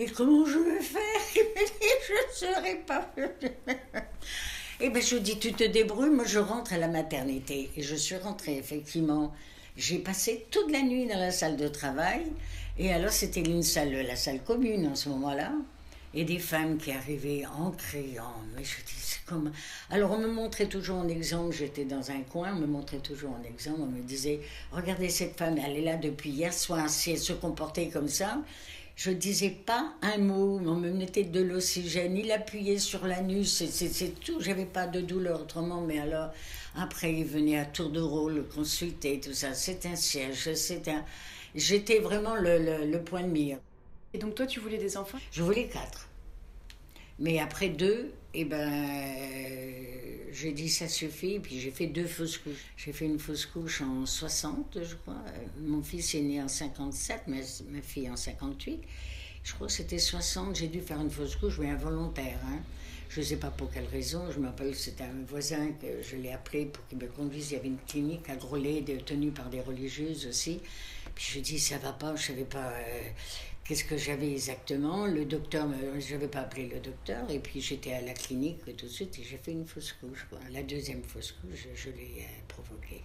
et 0.00 0.06
comment 0.06 0.46
je 0.46 0.58
vais 0.58 0.80
faire? 0.80 1.00
Il 1.34 1.42
me 1.42 1.66
dit, 1.66 1.86
je 2.06 2.46
ne 2.48 2.52
serai 2.52 2.74
pas. 2.86 3.12
Et 4.80 4.90
bien, 4.90 5.00
je 5.00 5.16
dis, 5.16 5.40
tu 5.40 5.52
te 5.52 5.64
débrouilles, 5.64 6.10
moi 6.10 6.24
je 6.24 6.38
rentre 6.38 6.72
à 6.72 6.78
la 6.78 6.86
maternité. 6.86 7.68
Et 7.76 7.82
je 7.82 7.96
suis 7.96 8.16
rentrée, 8.16 8.56
effectivement. 8.56 9.34
J'ai 9.76 9.98
passé 9.98 10.46
toute 10.52 10.70
la 10.70 10.82
nuit 10.82 11.06
dans 11.08 11.18
la 11.18 11.32
salle 11.32 11.56
de 11.56 11.66
travail. 11.66 12.26
Et 12.78 12.92
alors, 12.92 13.10
c'était 13.10 13.40
une 13.40 13.64
salle, 13.64 13.90
la 13.90 14.14
salle 14.14 14.40
commune 14.44 14.86
en 14.86 14.94
ce 14.94 15.08
moment-là. 15.08 15.50
Et 16.20 16.24
des 16.24 16.40
femmes 16.40 16.78
qui 16.78 16.90
arrivaient 16.90 17.44
en 17.46 17.70
criant. 17.70 18.42
Mais 18.56 18.64
je 18.64 18.78
dis, 18.84 19.00
c'est 19.10 19.24
comme. 19.24 19.52
Alors, 19.88 20.10
on 20.10 20.18
me 20.18 20.26
montrait 20.26 20.66
toujours 20.66 20.96
en 20.98 21.06
exemple, 21.06 21.54
j'étais 21.54 21.84
dans 21.84 22.10
un 22.10 22.22
coin, 22.22 22.54
on 22.56 22.58
me 22.58 22.66
montrait 22.66 22.98
toujours 22.98 23.30
en 23.38 23.42
exemple, 23.44 23.82
on 23.82 23.86
me 23.86 24.02
disait, 24.02 24.40
regardez 24.72 25.10
cette 25.10 25.38
femme, 25.38 25.58
elle 25.64 25.76
est 25.76 25.82
là 25.82 25.96
depuis 25.96 26.30
hier 26.30 26.52
soir, 26.52 26.90
si 26.90 27.12
elle 27.12 27.18
se 27.18 27.32
comportait 27.32 27.88
comme 27.88 28.08
ça, 28.08 28.42
je 28.96 29.12
disais 29.12 29.50
pas 29.50 29.92
un 30.02 30.18
mot, 30.18 30.58
on 30.58 30.74
me 30.74 30.90
mettait 30.90 31.22
de 31.22 31.40
l'oxygène, 31.40 32.16
il 32.16 32.32
appuyait 32.32 32.80
sur 32.80 33.06
l'anus, 33.06 33.64
c'est 33.70 34.20
tout, 34.20 34.40
j'avais 34.40 34.66
pas 34.66 34.88
de 34.88 35.00
douleur 35.00 35.42
autrement, 35.42 35.82
mais 35.82 36.00
alors 36.00 36.32
après 36.74 37.12
il 37.14 37.26
venait 37.26 37.60
à 37.60 37.64
tour 37.64 37.90
de 37.90 38.00
rôle 38.00 38.44
consulter, 38.52 39.20
tout 39.20 39.34
ça, 39.34 39.54
c'est 39.54 39.86
un 39.86 39.94
siège, 39.94 40.52
c'est 40.54 40.88
un... 40.88 41.04
J'étais 41.54 42.00
vraiment 42.00 42.34
le, 42.34 42.84
le 42.90 43.02
point 43.04 43.22
de 43.22 43.28
mire. 43.28 43.58
Et 44.14 44.18
donc 44.18 44.34
toi 44.34 44.46
tu 44.46 44.58
voulais 44.58 44.78
des 44.78 44.96
enfants? 44.96 45.18
Je 45.30 45.44
voulais 45.44 45.68
quatre. 45.68 46.07
Mais 47.18 47.40
après 47.40 47.68
deux, 47.68 48.12
eh 48.34 48.44
ben, 48.44 48.72
j'ai 50.32 50.52
dit 50.52 50.68
ça 50.68 50.88
suffit, 50.88 51.40
puis 51.40 51.58
j'ai 51.58 51.70
fait 51.70 51.86
deux 51.86 52.06
fausses 52.06 52.38
couches. 52.38 52.66
J'ai 52.76 52.92
fait 52.92 53.06
une 53.06 53.18
fausse 53.18 53.46
couche 53.46 53.82
en 53.82 54.06
60, 54.06 54.78
je 54.82 54.94
crois. 54.94 55.22
Mon 55.60 55.82
fils 55.82 56.14
est 56.14 56.20
né 56.20 56.40
en 56.40 56.48
57, 56.48 57.22
ma, 57.26 57.36
ma 57.70 57.82
fille 57.82 58.08
en 58.08 58.16
58. 58.16 58.80
Je 59.42 59.54
crois 59.54 59.66
que 59.66 59.72
c'était 59.72 59.98
60, 59.98 60.56
j'ai 60.56 60.68
dû 60.68 60.80
faire 60.80 61.00
une 61.00 61.10
fausse 61.10 61.36
couche, 61.36 61.58
mais 61.58 61.70
involontaire. 61.70 62.38
Hein. 62.46 62.60
Je 63.08 63.20
ne 63.20 63.24
sais 63.24 63.36
pas 63.36 63.50
pour 63.50 63.70
quelle 63.70 63.86
raison. 63.86 64.30
Je 64.30 64.38
m'appelle, 64.38 64.74
c'était 64.74 65.04
un 65.04 65.24
voisin 65.26 65.68
que 65.80 66.02
je 66.02 66.16
l'ai 66.16 66.32
appelé 66.32 66.66
pour 66.66 66.86
qu'il 66.86 66.98
me 66.98 67.06
conduise. 67.06 67.50
Il 67.50 67.54
y 67.54 67.56
avait 67.56 67.68
une 67.68 67.78
clinique 67.88 68.28
à 68.28 68.36
Grolet, 68.36 68.84
tenue 69.04 69.30
par 69.30 69.48
des 69.48 69.62
religieuses 69.62 70.26
aussi. 70.26 70.60
Puis 71.14 71.32
je 71.34 71.40
dis, 71.40 71.58
ça 71.58 71.78
va 71.78 71.92
pas, 71.92 72.14
je 72.16 72.26
savais 72.26 72.44
pas. 72.44 72.68
Euh, 72.68 73.02
Qu'est-ce 73.68 73.84
que 73.84 73.98
j'avais 73.98 74.30
exactement? 74.30 75.04
Le 75.04 75.26
docteur, 75.26 75.68
je 75.98 76.14
n'avais 76.14 76.28
pas 76.28 76.38
appelé 76.40 76.68
le 76.68 76.80
docteur, 76.80 77.30
et 77.30 77.38
puis 77.38 77.60
j'étais 77.60 77.92
à 77.92 78.00
la 78.00 78.14
clinique 78.14 78.64
tout 78.64 78.86
de 78.86 78.90
suite 78.90 79.18
et 79.18 79.22
j'ai 79.22 79.36
fait 79.36 79.52
une 79.52 79.66
fausse 79.66 79.92
couche. 79.92 80.26
La 80.50 80.62
deuxième 80.62 81.02
fausse 81.02 81.32
couche, 81.32 81.66
je, 81.74 81.90
l'ai 81.90 82.22
euh, 82.22 82.40
provoquée. 82.48 83.02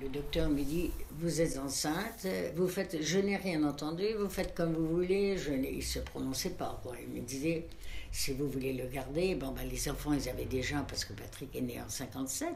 Le 0.00 0.08
docteur 0.08 0.48
me 0.48 0.62
dit 0.62 0.90
Vous 1.18 1.42
êtes 1.42 1.58
enceinte, 1.58 2.26
vous 2.56 2.68
faites, 2.68 3.02
je 3.02 3.18
n'ai 3.18 3.36
rien 3.36 3.64
entendu, 3.64 4.06
vous 4.18 4.30
faites 4.30 4.54
comme 4.54 4.72
vous 4.72 4.88
voulez. 4.88 5.36
Il 5.46 5.76
ne 5.76 5.80
se 5.82 5.98
prononçait 5.98 6.54
pas. 6.56 6.82
Il 7.02 7.20
me 7.20 7.20
disait 7.20 7.66
Si 8.10 8.32
vous 8.32 8.48
voulez 8.48 8.72
le 8.72 8.86
garder, 8.86 9.34
bon, 9.34 9.50
ben, 9.50 9.68
les 9.68 9.90
enfants, 9.90 10.14
ils 10.14 10.26
avaient 10.30 10.46
déjà, 10.46 10.78
parce 10.88 11.04
que 11.04 11.12
Patrick 11.12 11.54
est 11.54 11.60
né 11.60 11.82
en 11.82 11.90
57. 11.90 12.48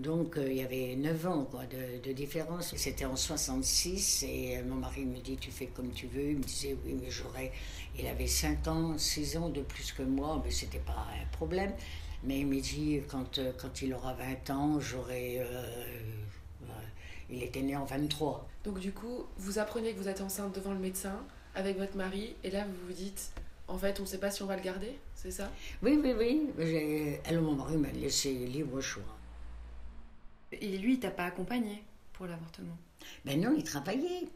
Donc 0.00 0.38
euh, 0.38 0.48
il 0.50 0.56
y 0.56 0.62
avait 0.62 0.96
9 0.96 1.26
ans 1.26 1.44
quoi, 1.50 1.60
de, 1.66 2.12
différence. 2.12 2.74
C'était 2.74 3.04
en 3.04 3.16
66 3.16 4.22
et 4.22 4.56
euh, 4.56 4.62
mon 4.66 4.76
mari 4.76 5.04
me 5.04 5.18
dit 5.18 5.36
tu 5.36 5.50
fais 5.50 5.66
comme 5.66 5.90
tu 5.90 6.06
veux. 6.06 6.30
Il 6.30 6.38
me 6.38 6.42
disait 6.42 6.74
oui 6.84 6.96
mais 7.00 7.10
j'aurais... 7.10 7.52
Il 7.98 8.06
avait 8.06 8.26
5 8.26 8.66
ans, 8.68 8.96
6 8.96 9.36
ans 9.36 9.50
de 9.50 9.60
plus 9.60 9.92
que 9.92 10.02
moi, 10.02 10.40
mais 10.42 10.50
c'était 10.50 10.78
pas 10.78 11.06
un 11.20 11.26
problème. 11.36 11.72
Mais 12.24 12.40
il 12.40 12.46
me 12.46 12.60
dit 12.60 13.00
quand, 13.08 13.38
euh, 13.38 13.52
quand 13.58 13.82
il 13.82 13.92
aura 13.92 14.14
20 14.14 14.50
ans, 14.50 14.80
j'aurai... 14.80 15.46
il 17.28 17.42
était 17.42 17.60
né 17.62 17.76
en 17.76 17.84
23. 17.84 18.48
Donc 18.64 18.78
du 18.78 18.92
coup, 18.92 19.26
vous 19.36 19.58
apprenez 19.58 19.92
que 19.92 19.98
vous 19.98 20.08
êtes 20.08 20.22
enceinte 20.22 20.54
devant 20.54 20.72
le 20.72 20.78
médecin 20.78 21.16
avec 21.54 21.76
votre 21.76 21.96
mari 21.96 22.36
et 22.42 22.50
là 22.50 22.64
vous 22.64 22.86
vous 22.86 22.92
dites 22.92 23.32
en 23.66 23.76
fait 23.76 23.98
on 23.98 24.04
ne 24.04 24.08
sait 24.08 24.18
pas 24.18 24.30
si 24.30 24.42
on 24.42 24.46
va 24.46 24.56
le 24.56 24.62
garder, 24.62 24.98
c'est 25.14 25.30
ça? 25.30 25.50
Oui, 25.82 26.00
oui, 26.02 26.14
oui. 26.18 27.16
Alors 27.26 27.42
mon 27.42 27.54
mari 27.54 27.76
m'a 27.76 27.90
laissé 27.90 28.32
libre 28.32 28.80
choix. 28.80 29.19
Et 30.52 30.78
lui, 30.78 30.94
il 30.94 31.00
t'a 31.00 31.10
pas 31.10 31.24
accompagné 31.24 31.82
pour 32.12 32.26
l'avortement? 32.26 32.76
Ben 33.24 33.40
non, 33.40 33.54
il 33.56 33.64
travaillait. 33.64 34.28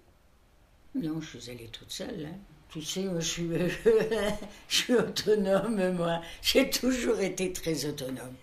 Non, 0.94 1.20
je 1.20 1.38
suis 1.38 1.50
allée 1.50 1.68
toute 1.68 1.90
seule. 1.90 2.26
Hein. 2.26 2.38
Tu 2.68 2.82
sais, 2.82 3.04
je 3.04 3.20
suis, 3.20 3.48
je 4.68 4.76
suis 4.76 4.94
autonome, 4.94 5.92
moi. 5.92 6.20
J'ai 6.42 6.70
toujours 6.70 7.20
été 7.20 7.52
très 7.52 7.84
autonome. 7.86 8.34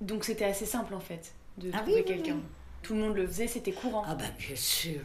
Donc 0.00 0.24
c'était 0.24 0.44
assez 0.44 0.66
simple, 0.66 0.94
en 0.94 1.00
fait, 1.00 1.32
de 1.58 1.70
ah 1.72 1.78
trouver 1.80 2.04
quelqu'un. 2.04 2.40
Tout 2.82 2.94
le 2.94 3.00
monde 3.00 3.16
le 3.16 3.26
faisait, 3.26 3.48
c'était 3.48 3.72
courant. 3.72 4.04
Ah 4.06 4.14
ben 4.14 4.30
bien 4.38 4.56
sûr. 4.56 5.00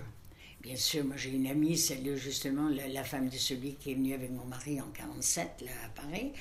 Bien 0.61 0.75
sûr, 0.75 1.03
moi 1.03 1.15
j'ai 1.17 1.31
une 1.31 1.47
amie, 1.47 1.77
celle 1.77 2.15
justement, 2.15 2.69
la, 2.69 3.03
femme 3.03 3.29
de 3.29 3.35
celui 3.35 3.75
qui 3.75 3.91
est 3.91 3.95
venu 3.95 4.13
avec 4.13 4.29
mon 4.29 4.45
mari 4.45 4.79
en 4.79 4.89
47, 4.93 5.63
là, 5.65 5.71
à 5.85 5.89
Paris. 5.89 6.33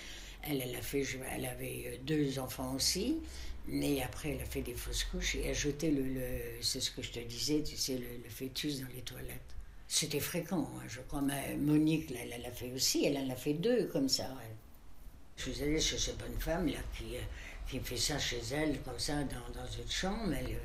Elle, 0.43 0.61
elle, 0.61 0.77
a 0.77 0.83
fait, 0.83 1.05
elle 1.35 1.47
avait 1.47 1.85
euh, 1.87 1.97
deux 2.05 2.39
enfants 2.39 2.75
aussi. 2.75 3.19
Et 3.73 4.03
après, 4.03 4.31
elle 4.31 4.41
a 4.41 4.45
fait 4.45 4.63
des 4.63 4.75
fausses 4.75 5.05
couches 5.05 5.37
et 5.37 5.51
a 5.51 5.53
jeté 5.53 5.91
le, 5.91 6.21
c'est 6.61 6.81
ce 6.81 6.91
que 6.91 7.03
je 7.03 7.13
te 7.13 7.21
disais, 7.21 7.63
tu 7.63 7.77
sais, 7.77 7.99
le, 7.99 8.29
fœtus 8.29 8.81
dans 8.81 8.89
les 8.95 9.03
toilettes. 9.03 9.55
C'était 9.87 10.21
fréquent, 10.21 10.69
hein, 10.77 10.83
je 10.89 11.01
crois. 11.01 11.21
Mais 11.21 11.57
Monique, 11.57 12.13
elle 12.21 12.43
l'a 12.43 12.51
fait 12.51 12.73
aussi, 12.73 13.05
elle 13.05 13.19
en 13.19 13.31
a 13.31 13.37
fait 13.37 13.55
deux 13.55 13.87
comme 13.87 14.09
ça. 14.09 14.29
Je 15.37 15.51
suis 15.51 15.63
allée 15.63 15.81
chez 15.81 15.99
cette 15.99 16.19
bonne 16.19 16.39
femme 16.39 16.67
là 16.67 16.79
qui, 16.97 17.17
euh, 17.17 17.21
qui 17.69 17.81
fait 17.81 17.97
ça 17.97 18.19
chez 18.19 18.41
elle, 18.53 18.81
comme 18.83 18.99
ça, 18.99 19.15
dans, 19.25 19.61
dans 19.61 19.67
une 19.67 19.91
chambre. 19.91 20.33
Elle, 20.33 20.57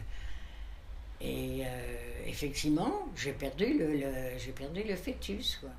et 1.21 1.63
euh, 1.65 2.25
effectivement, 2.27 3.07
j'ai 3.15 3.31
perdu 3.31 3.77
le, 3.77 4.37
j'ai 4.37 4.51
perdu 4.51 4.83
le 4.83 4.95
fœtus, 4.95 5.57
quoi. 5.61 5.69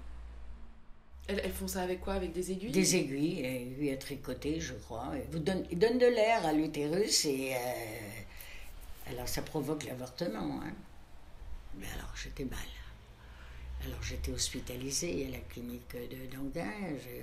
Elles, 1.29 1.53
font 1.53 1.67
ça 1.67 1.83
avec 1.83 2.01
quoi? 2.01 2.15
Avec 2.15 2.33
des 2.33 2.53
aiguilles? 2.53 2.71
Des 2.71 2.97
aiguilles, 2.97 3.45
aiguilles 3.45 3.93
à 3.93 3.97
tricoter, 3.97 4.61
je 4.61 4.75
crois. 4.75 5.13
Vous 5.33 5.41
donne, 5.41 5.65
ils 5.71 5.79
donnent 5.79 5.99
de 5.99 6.07
l'air 6.07 6.47
à 6.47 6.53
l'utérus 6.53 7.25
et 7.25 7.55
euh, 7.55 9.11
alors 9.11 9.29
ça 9.29 9.43
provoque 9.43 9.85
l'avortement. 9.85 10.61
Hein. 10.63 10.73
Mais 11.79 11.87
alors 11.97 12.15
j'étais 12.15 12.45
mal. 12.45 12.59
Alors 13.85 14.03
j'étais 14.03 14.31
hospitalisée 14.31 15.27
à 15.27 15.31
la 15.33 15.39
clinique 15.39 15.93
de 15.95 16.37
d'Anguin. 16.37 16.71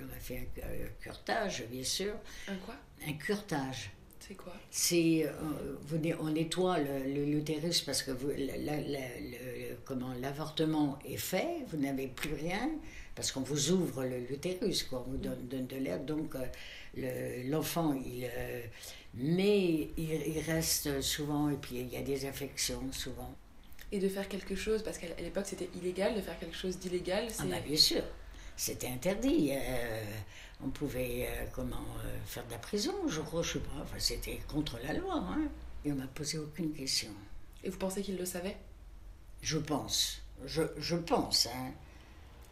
On 0.02 0.06
m'a 0.06 0.20
fait 0.20 0.48
un, 0.56 0.66
un, 0.66 0.88
curtage, 1.00 1.64
bien 1.70 1.84
sûr. 1.84 2.14
Un 2.46 2.56
quoi? 2.56 2.74
Un 3.06 3.12
curtage. 3.14 3.90
C'est 4.26 4.34
quoi? 4.34 4.54
C'est 4.70 5.26
euh, 5.26 6.16
on 6.20 6.30
nettoie 6.30 6.78
l'utérus 6.78 7.82
parce 7.82 8.02
que 8.02 8.10
vous, 8.10 8.30
comment 9.84 10.14
l'avortement 10.20 10.98
est 11.04 11.18
fait, 11.18 11.58
vous 11.68 11.76
n'avez 11.76 12.06
plus 12.06 12.32
rien 12.32 12.70
parce 13.14 13.32
qu'on 13.32 13.40
vous 13.40 13.70
ouvre 13.70 14.04
l'utérus, 14.04 14.84
quoi, 14.84 15.04
on 15.06 15.12
vous 15.12 15.16
donne, 15.16 15.46
donne 15.48 15.66
de 15.66 15.76
l'air, 15.76 16.00
donc 16.00 16.34
euh, 16.36 17.42
l'enfant 17.48 17.94
il 17.94 18.24
euh, 18.24 18.62
mais 19.14 19.90
il, 19.96 20.40
reste 20.46 21.00
souvent 21.00 21.48
et 21.48 21.56
puis 21.56 21.76
il 21.76 21.88
y 21.88 21.96
a 21.96 22.02
des 22.02 22.26
infections 22.26 22.82
souvent. 22.90 23.32
Et 23.92 24.00
de 24.00 24.08
faire 24.08 24.28
quelque 24.28 24.56
chose 24.56 24.82
parce 24.82 24.98
qu'à 24.98 25.06
l'époque 25.20 25.46
c'était 25.46 25.68
illégal 25.76 26.16
de 26.16 26.20
faire 26.20 26.38
quelque 26.38 26.56
chose 26.56 26.78
d'illégal. 26.78 27.28
Ah 27.38 27.44
bah 27.44 27.60
bien 27.64 27.76
sûr, 27.76 28.02
c'était 28.56 28.88
interdit 28.88 29.52
on 30.62 30.70
pouvait 30.70 31.28
euh, 31.28 31.46
comment 31.52 31.76
euh, 32.04 32.18
faire 32.26 32.44
de 32.46 32.52
la 32.52 32.58
prison, 32.58 32.94
je 33.08 33.20
crois, 33.20 33.42
je 33.42 33.54
sais 33.54 33.58
pas. 33.58 33.82
Enfin, 33.82 33.98
c'était 33.98 34.40
contre 34.48 34.78
la 34.84 34.94
loi. 34.94 35.14
Hein. 35.16 35.48
Et 35.84 35.92
on 35.92 35.96
m'a 35.96 36.06
posé 36.06 36.38
aucune 36.38 36.72
question. 36.72 37.10
Et 37.62 37.70
vous 37.70 37.78
pensez 37.78 38.02
qu'il 38.02 38.16
le 38.16 38.24
savait? 38.24 38.56
Je 39.42 39.58
pense. 39.58 40.22
Je, 40.44 40.62
je 40.78 40.96
pense. 40.96 41.46
Hein. 41.46 41.72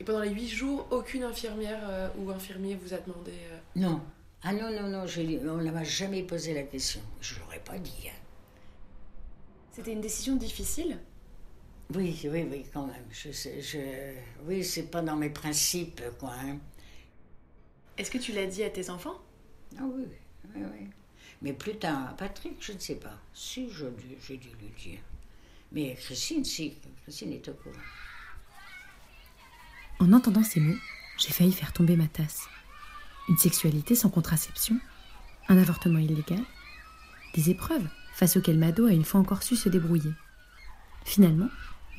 Et 0.01 0.05
pendant 0.05 0.21
les 0.21 0.31
huit 0.31 0.49
jours, 0.49 0.87
aucune 0.91 1.23
infirmière 1.23 1.81
euh, 1.89 2.09
ou 2.19 2.31
infirmier 2.31 2.75
vous 2.75 2.93
a 2.93 2.99
demandé 2.99 3.33
Non. 3.77 4.01
Ah 4.43 4.53
non, 4.53 4.71
non, 4.71 4.89
non, 4.89 5.05
on 5.05 5.57
ne 5.63 5.71
m'a 5.71 5.85
jamais 5.85 6.25
posé 6.25 6.53
la 6.53 6.65
question. 6.65 7.01
Je 7.21 7.39
l'aurais 7.39 7.61
pas 7.61 7.79
dit. 7.79 8.09
Hein. 8.09 8.19
C'était 9.71 9.93
une 9.93 10.01
décision 10.01 10.35
difficile? 10.35 10.99
Oui, 11.95 12.19
oui, 12.25 12.47
oui, 12.51 12.65
quand 12.73 12.87
même. 12.87 13.05
Je, 13.11 13.31
je, 13.31 13.79
oui, 14.47 14.65
c'est 14.65 14.91
pas 14.91 15.03
dans 15.03 15.17
mes 15.17 15.31
principes, 15.31 16.03
quoi. 16.19 16.33
Hein. 16.33 16.59
Est-ce 17.97 18.11
que 18.11 18.19
tu 18.19 18.33
l'as 18.33 18.47
dit 18.47 18.65
à 18.65 18.71
tes 18.71 18.91
enfants? 18.91 19.21
Ah 19.79 19.83
oui, 19.85 20.05
oui, 20.55 20.63
oui. 20.63 20.89
Mais 21.43 21.53
plus 21.53 21.77
tard, 21.77 22.17
Patrick, 22.17 22.57
je 22.61 22.73
ne 22.73 22.79
sais 22.79 22.97
pas. 22.97 23.19
Si, 23.35 23.69
j'ai 23.71 24.37
dû 24.37 24.49
lui 24.49 24.73
dire. 24.79 25.01
Mais 25.73 25.95
Christine, 25.95 26.45
si, 26.45 26.77
Christine 27.03 27.33
est 27.33 27.49
au 27.49 27.55
courant. 27.55 27.77
En 30.03 30.13
entendant 30.13 30.43
ces 30.43 30.59
mots, 30.59 30.75
j'ai 31.17 31.31
failli 31.31 31.53
faire 31.53 31.73
tomber 31.73 31.95
ma 31.95 32.09
tasse. 32.09 32.49
Une 33.29 33.39
sexualité 33.39 33.95
sans 33.95 34.11
contraception 34.11 34.77
Un 35.49 35.59
avortement 35.59 36.01
illégal 36.01 36.41
Des 37.37 37.51
épreuves 37.51 37.87
face 38.13 38.37
auxquelles 38.37 38.59
Mado 38.59 38.87
a 38.87 38.91
une 38.91 39.05
fois 39.05 39.21
encore 39.21 39.45
su 39.45 39.55
se 39.55 39.69
débrouiller. 39.69 40.11
Finalement, 41.05 41.49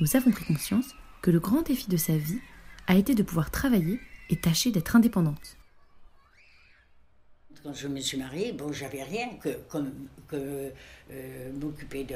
nous 0.02 0.18
avons 0.18 0.32
pris 0.32 0.44
conscience 0.44 0.94
que 1.22 1.32
le 1.32 1.40
grand 1.40 1.62
défi 1.62 1.90
de 1.90 1.96
sa 1.96 2.18
vie 2.18 2.42
a 2.88 2.96
été 2.96 3.16
de 3.16 3.24
pouvoir 3.24 3.52
travailler 3.52 4.02
et 4.30 4.36
tâcher 4.36 4.72
d'être 4.72 4.98
indépendante 4.98 5.56
quand 7.64 7.74
je 7.74 7.88
me 7.88 8.00
suis 8.02 8.18
mariée, 8.18 8.54
j'avais 8.74 9.04
rien 9.04 9.30
que, 9.42 9.50
euh, 10.34 10.70
m'occuper 11.54 12.04
de, 12.04 12.16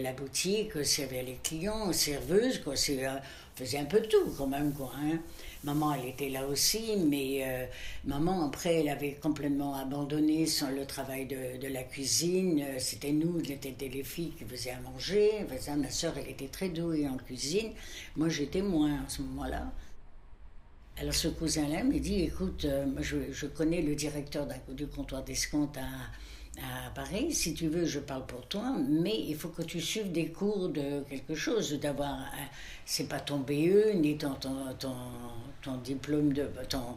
la 0.00 0.12
boutique, 0.12 0.84
servir 0.84 1.24
les 1.24 1.38
clients, 1.42 1.92
serveuse, 1.92 2.60
quoi. 2.60 2.74
Euh, 2.90 3.18
faisait 3.54 3.78
un 3.78 3.84
peu 3.84 4.00
tout 4.02 4.32
quand 4.36 4.46
même, 4.46 4.72
quoi. 4.72 4.92
Hein. 4.96 5.18
Maman, 5.64 5.94
elle 5.94 6.08
était 6.08 6.28
là 6.28 6.46
aussi, 6.46 6.96
mais 6.96 7.42
euh, 7.44 7.66
maman, 8.04 8.46
après, 8.46 8.80
elle 8.80 8.88
avait 8.88 9.14
complètement 9.14 9.76
abandonné 9.76 10.46
son, 10.46 10.70
le 10.70 10.86
travail 10.86 11.26
de, 11.26 11.60
de 11.60 11.68
la 11.68 11.84
cuisine. 11.84 12.64
C'était 12.78 13.12
nous, 13.12 13.40
c'était 13.44 13.88
les 13.88 14.02
filles 14.02 14.32
qui 14.36 14.44
faisaient 14.44 14.70
à 14.70 14.80
manger. 14.80 15.30
Enfin, 15.44 15.76
ma 15.76 15.90
soeur, 15.90 16.14
elle 16.18 16.30
était 16.30 16.48
très 16.48 16.68
douée 16.68 17.06
en 17.06 17.16
cuisine. 17.16 17.70
Moi, 18.16 18.28
j'étais 18.28 18.62
moins 18.62 19.04
à 19.06 19.08
ce 19.08 19.22
moment-là. 19.22 19.70
Alors 20.98 21.14
ce 21.14 21.28
cousin-là 21.28 21.84
me 21.84 21.98
dit, 21.98 22.22
écoute, 22.22 22.64
euh, 22.64 22.86
je, 23.00 23.46
connais 23.46 23.80
le 23.80 23.94
directeur 23.94 24.46
du 24.68 24.86
comptoir 24.86 25.24
d'escompte 25.24 25.78
à, 25.78 25.88
à, 26.58 26.90
Paris, 26.90 27.32
si 27.32 27.54
tu 27.54 27.68
veux, 27.68 27.84
je 27.86 27.98
parle 27.98 28.26
pour 28.26 28.46
toi, 28.46 28.74
mais 28.88 29.18
il 29.26 29.36
faut 29.36 29.48
que 29.48 29.62
tu 29.62 29.80
suives 29.80 30.12
des 30.12 30.28
cours 30.28 30.68
de 30.68 31.02
quelque 31.08 31.34
chose, 31.34 31.78
d'avoir, 31.80 32.18
c'est 32.84 33.08
pas 33.08 33.20
ton 33.20 33.38
BE, 33.38 33.94
ni 33.94 34.18
ton, 34.18 34.34
ton, 34.34 35.76
diplôme, 35.82 36.32
de, 36.32 36.48
ton, 36.68 36.96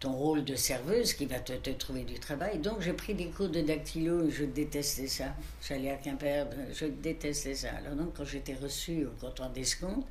ton 0.00 0.12
rôle 0.12 0.44
de 0.44 0.56
serveuse 0.56 1.14
qui 1.14 1.26
va 1.26 1.38
te, 1.38 1.52
te 1.52 1.70
trouver 1.70 2.04
du 2.04 2.18
travail. 2.18 2.58
Donc 2.58 2.80
j'ai 2.80 2.92
pris 2.92 3.14
des 3.14 3.26
cours 3.26 3.48
de 3.48 3.60
dactylo, 3.60 4.30
je 4.30 4.44
détestais 4.44 5.08
ça. 5.08 5.34
J'allais 5.66 5.90
à 5.90 5.96
Quimper, 5.96 6.46
je 6.72 6.86
détestais 6.86 7.54
ça. 7.54 7.70
Alors 7.78 7.96
donc 7.96 8.14
quand 8.16 8.24
j'étais 8.24 8.54
reçue 8.54 9.06
au 9.06 9.10
comptoir 9.20 9.50
d'escompte, 9.50 10.06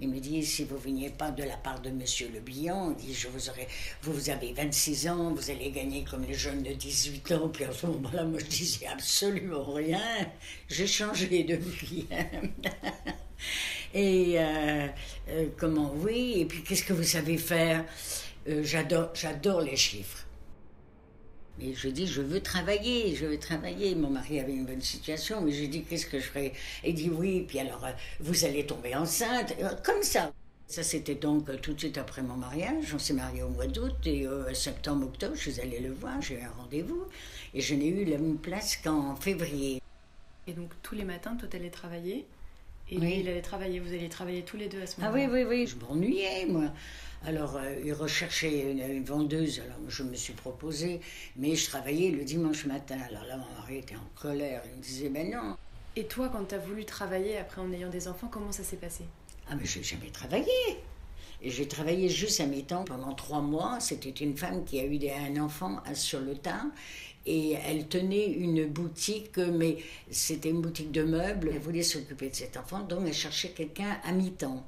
il 0.00 0.08
me 0.08 0.18
dit, 0.18 0.44
si 0.44 0.64
vous 0.64 0.78
veniez 0.78 1.10
pas 1.10 1.30
de 1.30 1.42
la 1.42 1.56
part 1.56 1.80
de 1.80 1.90
Monsieur 1.90 2.30
Le 2.32 2.40
Bihan, 2.40 2.92
dit, 2.92 3.12
je 3.12 3.28
vous 3.28 3.50
aurais, 3.50 3.68
vous, 4.02 4.30
avez 4.30 4.52
26 4.52 5.08
ans, 5.08 5.34
vous 5.34 5.50
allez 5.50 5.70
gagner 5.70 6.04
comme 6.04 6.24
les 6.24 6.34
jeunes 6.34 6.62
de 6.62 6.72
18 6.72 7.32
ans. 7.32 7.48
Puis 7.48 7.64
à 7.64 7.72
ce 7.72 7.86
moment-là, 7.86 8.24
moi, 8.24 8.38
je 8.40 8.46
disais 8.46 8.86
absolument 8.86 9.64
rien. 9.64 10.00
J'ai 10.68 10.86
changé 10.86 11.44
de 11.44 11.56
vie. 11.56 12.06
et 13.94 14.34
euh, 14.38 14.88
euh, 15.28 15.46
comment, 15.58 15.92
oui, 15.96 16.40
et 16.40 16.44
puis 16.46 16.62
qu'est-ce 16.62 16.84
que 16.84 16.94
vous 16.94 17.04
savez 17.04 17.36
faire? 17.36 17.84
Euh, 18.48 18.62
j'adore 18.64 19.60
les 19.60 19.76
chiffres. 19.76 20.26
Et 21.60 21.74
je 21.74 21.88
dis, 21.88 22.06
je 22.06 22.22
veux 22.22 22.40
travailler, 22.40 23.14
je 23.14 23.26
veux 23.26 23.38
travailler. 23.38 23.94
Mon 23.94 24.10
mari 24.10 24.40
avait 24.40 24.52
une 24.52 24.64
bonne 24.64 24.80
situation, 24.80 25.40
mais 25.42 25.52
je 25.52 25.64
dis, 25.66 25.82
qu'est-ce 25.82 26.06
que 26.06 26.18
je 26.18 26.24
ferais? 26.24 26.52
Il 26.84 26.94
dit, 26.94 27.10
oui, 27.10 27.44
puis 27.46 27.58
alors, 27.58 27.84
euh, 27.84 27.92
vous 28.20 28.44
allez 28.44 28.64
tomber 28.64 28.94
enceinte, 28.94 29.54
euh, 29.60 29.74
comme 29.84 30.02
ça. 30.02 30.32
Ça, 30.66 30.82
c'était 30.82 31.16
donc 31.16 31.50
euh, 31.50 31.56
tout 31.56 31.74
de 31.74 31.78
suite 31.78 31.98
après 31.98 32.22
mon 32.22 32.36
mariage. 32.36 32.94
On 32.94 32.98
s'est 32.98 33.12
marié 33.12 33.42
au 33.42 33.48
mois 33.48 33.66
d'août 33.66 34.06
et 34.06 34.26
septembre, 34.54 35.06
octobre, 35.06 35.34
je 35.36 35.50
suis 35.50 35.60
allée 35.60 35.80
le 35.80 35.92
voir, 35.92 36.22
j'ai 36.22 36.36
eu 36.36 36.42
un 36.42 36.62
rendez-vous 36.62 37.04
et 37.52 37.60
je 37.60 37.74
n'ai 37.74 37.88
eu 37.88 38.04
la 38.04 38.18
même 38.18 38.38
place 38.38 38.76
qu'en 38.76 39.16
février. 39.16 39.82
Et 40.46 40.52
donc, 40.52 40.70
tous 40.82 40.94
les 40.94 41.04
matins, 41.04 41.36
toi, 41.36 41.48
allais 41.52 41.70
travailler 41.70 42.24
et 42.90 42.98
lui, 42.98 43.20
il 43.20 43.28
allait 43.28 43.42
travailler. 43.42 43.78
Vous 43.78 43.92
alliez 43.92 44.08
travailler 44.08 44.42
tous 44.42 44.56
les 44.56 44.68
deux 44.68 44.82
à 44.82 44.86
ce 44.86 45.00
moment-là 45.00 45.24
Ah 45.24 45.30
oui, 45.30 45.44
oui, 45.44 45.44
oui. 45.48 45.66
Je 45.66 45.76
m'ennuyais, 45.76 46.46
moi. 46.46 46.72
Alors, 47.26 47.56
euh, 47.56 47.74
il 47.84 47.92
recherchait 47.92 48.72
une, 48.72 49.04
vendeuse, 49.04 49.60
alors 49.60 49.76
je 49.88 50.02
me 50.02 50.14
suis 50.14 50.32
proposée, 50.32 51.00
mais 51.36 51.54
je 51.54 51.66
travaillais 51.68 52.10
le 52.10 52.24
dimanche 52.24 52.64
matin. 52.64 52.96
Alors 53.08 53.24
là, 53.24 53.36
mon 53.36 53.60
mari 53.60 53.78
était 53.78 53.96
en 53.96 54.20
colère, 54.20 54.62
il 54.70 54.78
me 54.78 54.82
disait, 54.82 55.10
ben 55.10 55.30
non. 55.30 55.56
Et 55.96 56.04
toi, 56.04 56.30
quand 56.30 56.44
tu 56.46 56.54
as 56.54 56.58
voulu 56.58 56.84
travailler 56.86 57.36
après 57.36 57.60
en 57.60 57.70
ayant 57.72 57.90
des 57.90 58.08
enfants, 58.08 58.28
comment 58.30 58.52
ça 58.52 58.64
s'est 58.64 58.76
passé? 58.76 59.04
Ah, 59.50 59.54
mais 59.54 59.66
j'ai 59.66 59.82
jamais 59.82 60.10
travaillé. 60.10 60.46
Et 61.42 61.50
j'ai 61.50 61.68
travaillé 61.68 62.08
juste 62.08 62.40
à 62.40 62.46
mi-temps 62.46 62.84
pendant 62.84 63.12
trois 63.12 63.40
mois. 63.40 63.80
C'était 63.80 64.10
une 64.10 64.36
femme 64.36 64.64
qui 64.64 64.78
a 64.78 64.84
eu 64.84 64.98
un 65.08 65.40
enfant 65.42 65.82
sur 65.94 66.20
le 66.20 66.36
tas. 66.36 66.64
Et 67.26 67.52
elle 67.66 67.86
tenait 67.88 68.26
une 68.32 68.66
boutique, 68.66 69.36
mais 69.36 69.78
c'était 70.10 70.50
une 70.50 70.62
boutique 70.62 70.92
de 70.92 71.02
meubles. 71.02 71.50
Elle 71.52 71.60
voulait 71.60 71.82
s'occuper 71.82 72.30
de 72.30 72.34
cet 72.34 72.56
enfant, 72.56 72.80
donc 72.80 73.00
elle 73.06 73.14
cherchait 73.14 73.50
quelqu'un 73.50 73.98
à 74.04 74.12
mi-temps. 74.12 74.64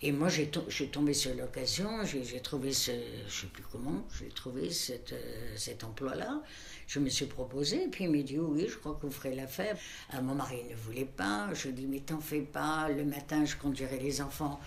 Et 0.00 0.12
moi, 0.12 0.28
j'ai 0.28 0.48
tombé 0.48 1.12
sur 1.12 1.34
l'occasion, 1.34 2.04
j'ai 2.04 2.40
trouvé 2.40 2.72
ce, 2.72 2.92
je 3.28 3.40
sais 3.40 3.46
plus 3.48 3.64
comment, 3.72 4.04
j'ai 4.16 4.28
trouvé 4.28 4.70
cette, 4.70 5.12
euh, 5.12 5.52
cet 5.56 5.82
emploi-là. 5.82 6.40
Je 6.86 7.00
me 7.00 7.08
suis 7.08 7.26
proposé, 7.26 7.82
et 7.82 7.88
puis 7.88 8.04
il 8.04 8.10
m'a 8.10 8.22
dit 8.22 8.38
oui, 8.38 8.66
je 8.68 8.76
crois 8.76 8.94
que 8.94 9.06
vous 9.06 9.12
ferez 9.12 9.34
l'affaire. 9.34 9.76
mon 10.22 10.36
mari 10.36 10.62
ne 10.70 10.76
voulait 10.76 11.04
pas. 11.04 11.52
Je 11.52 11.68
dis 11.70 11.86
mais 11.86 11.98
t'en 11.98 12.20
fais 12.20 12.42
pas. 12.42 12.88
Le 12.88 13.04
matin, 13.04 13.44
je 13.44 13.56
conduirais 13.56 13.98
les 13.98 14.20
enfants 14.20 14.60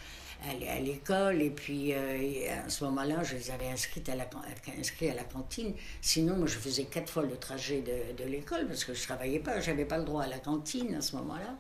à 0.44 0.80
l'école, 0.80 1.42
et 1.42 1.50
puis 1.52 1.94
euh, 1.94 2.66
à 2.66 2.70
ce 2.70 2.84
moment-là, 2.86 3.24
je 3.24 3.36
les 3.36 3.52
avais 3.52 3.68
inscrites 3.70 4.10
à 4.10 4.16
la, 4.16 4.28
inscrits 4.78 5.10
à 5.10 5.14
la 5.14 5.24
cantine. 5.24 5.74
Sinon, 6.02 6.36
moi, 6.36 6.48
je 6.48 6.58
faisais 6.58 6.86
quatre 6.86 7.10
fois 7.10 7.24
le 7.24 7.38
trajet 7.38 7.82
de, 7.82 8.22
de 8.22 8.30
l'école 8.30 8.68
parce 8.68 8.84
que 8.84 8.94
je 8.94 9.04
travaillais 9.04 9.40
pas, 9.40 9.62
j'avais 9.62 9.86
pas 9.86 9.98
le 9.98 10.04
droit 10.04 10.24
à 10.24 10.28
la 10.28 10.40
cantine 10.40 10.96
à 10.96 11.02
ce 11.02 11.16
moment-là. 11.16 11.56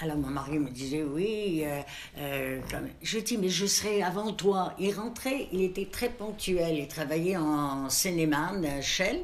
Alors 0.00 0.16
mon 0.16 0.28
mari 0.28 0.58
me 0.58 0.70
disait 0.70 1.02
oui. 1.04 1.62
Euh, 1.64 1.80
euh, 2.18 2.60
je 3.02 3.18
dis 3.18 3.38
mais 3.38 3.48
je 3.48 3.66
serai 3.66 4.02
avant 4.02 4.32
toi. 4.32 4.74
Il 4.78 4.92
rentrait, 4.92 5.48
il 5.52 5.62
était 5.62 5.86
très 5.86 6.10
ponctuel. 6.10 6.78
Il 6.78 6.88
travaillait 6.88 7.36
en 7.36 7.88
Seine-et-Marne, 7.88 8.82
Shell. 8.82 9.20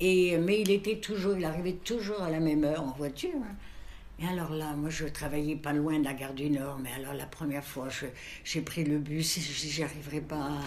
Et, 0.00 0.36
mais 0.38 0.60
il 0.62 0.70
était 0.70 0.96
toujours, 0.96 1.36
il 1.36 1.44
arrivait 1.44 1.74
toujours 1.74 2.22
à 2.22 2.30
la 2.30 2.40
même 2.40 2.64
heure 2.64 2.82
en 2.82 2.92
voiture. 2.92 3.30
hein. 3.36 3.54
Et 4.22 4.26
alors 4.26 4.52
là, 4.52 4.74
moi, 4.76 4.90
je 4.90 5.06
travaillais 5.06 5.56
pas 5.56 5.72
loin 5.72 5.98
de 5.98 6.04
la 6.04 6.12
gare 6.12 6.34
du 6.34 6.50
Nord, 6.50 6.78
mais 6.82 6.90
alors 6.92 7.14
la 7.14 7.24
première 7.24 7.64
fois, 7.64 7.88
j'ai 8.44 8.60
pris 8.60 8.84
le 8.84 8.98
bus 8.98 9.38
je 9.40 9.60
dis, 9.62 9.70
j'y 9.70 9.82
arriverai 9.82 10.20
pas. 10.20 10.58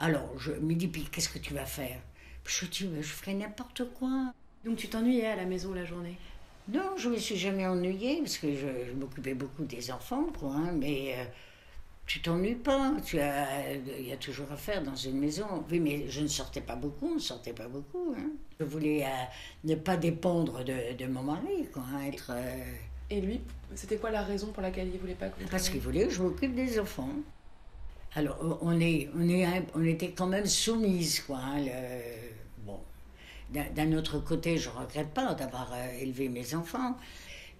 alors 0.00 0.28
je 0.38 0.52
me 0.52 0.74
dis, 0.74 0.88
puis 0.88 1.04
qu'est-ce 1.12 1.28
que 1.28 1.38
tu 1.38 1.54
vas 1.54 1.66
faire? 1.66 1.98
Je 2.46 2.64
dis, 2.66 2.88
je 3.00 3.02
ferai 3.02 3.34
n'importe 3.34 3.82
quoi. 3.98 4.32
Donc 4.64 4.76
tu 4.76 4.88
t'ennuyais 4.88 5.26
à 5.26 5.36
la 5.36 5.44
maison 5.44 5.72
la 5.72 5.84
journée? 5.84 6.16
Non, 6.68 6.96
je 6.96 7.08
me 7.08 7.16
suis 7.16 7.36
jamais 7.36 7.66
ennuyée 7.66 8.18
parce 8.18 8.38
que 8.38 8.48
je, 8.54 8.66
je 8.88 8.92
m'occupais 8.98 9.34
beaucoup 9.34 9.64
des 9.64 9.90
enfants, 9.90 10.26
quoi. 10.38 10.52
hein, 10.54 10.72
mais 10.72 11.14
euh, 11.16 11.24
tu 12.06 12.20
t'ennuies 12.20 12.54
pas. 12.54 12.92
Tu 13.04 13.18
as, 13.18 13.72
il 13.76 14.06
y 14.08 14.12
a 14.12 14.16
toujours 14.16 14.50
à 14.52 14.56
faire 14.56 14.82
dans 14.82 14.94
une 14.94 15.18
maison. 15.18 15.46
Oui, 15.70 15.80
mais 15.80 16.08
je 16.08 16.20
ne 16.20 16.28
sortais 16.28 16.60
pas 16.60 16.76
beaucoup. 16.76 17.08
On 17.12 17.14
ne 17.14 17.18
sortait 17.20 17.52
pas 17.52 17.68
beaucoup. 17.68 18.14
hein. 18.16 18.30
Je 18.58 18.64
voulais 18.64 19.04
euh, 19.04 19.08
ne 19.64 19.74
pas 19.74 19.96
dépendre 19.96 20.62
de, 20.64 20.94
de 20.96 21.06
mon 21.06 21.22
mari, 21.22 21.66
quoi. 21.72 21.82
hein, 21.94 22.02
être, 22.06 22.30
euh, 22.34 22.64
Et 23.10 23.20
lui, 23.20 23.40
c'était 23.74 23.96
quoi 23.96 24.10
la 24.10 24.22
raison 24.22 24.48
pour 24.52 24.62
laquelle 24.62 24.88
il 24.92 24.98
voulait 25.00 25.14
pas 25.14 25.28
que 25.28 25.42
parce 25.50 25.68
qu'il 25.70 25.80
voulait 25.80 26.04
que 26.06 26.12
je 26.14 26.22
m'occupe 26.22 26.54
des 26.54 26.78
enfants. 26.78 27.08
Alors, 28.14 28.58
on, 28.62 28.80
est, 28.80 29.08
on, 29.16 29.28
est, 29.28 29.46
on 29.74 29.84
était 29.84 30.10
quand 30.10 30.26
même 30.26 30.46
soumise, 30.46 31.20
quoi. 31.20 31.38
hein, 31.38 31.64
bon, 32.66 32.78
d'un 33.52 33.92
autre 33.96 34.18
côté, 34.18 34.58
je 34.58 34.68
ne 34.68 34.74
regrette 34.74 35.10
pas 35.10 35.34
d'avoir 35.34 35.72
euh, 35.72 35.98
élevé 36.00 36.28
mes 36.28 36.54
enfants. 36.54 36.96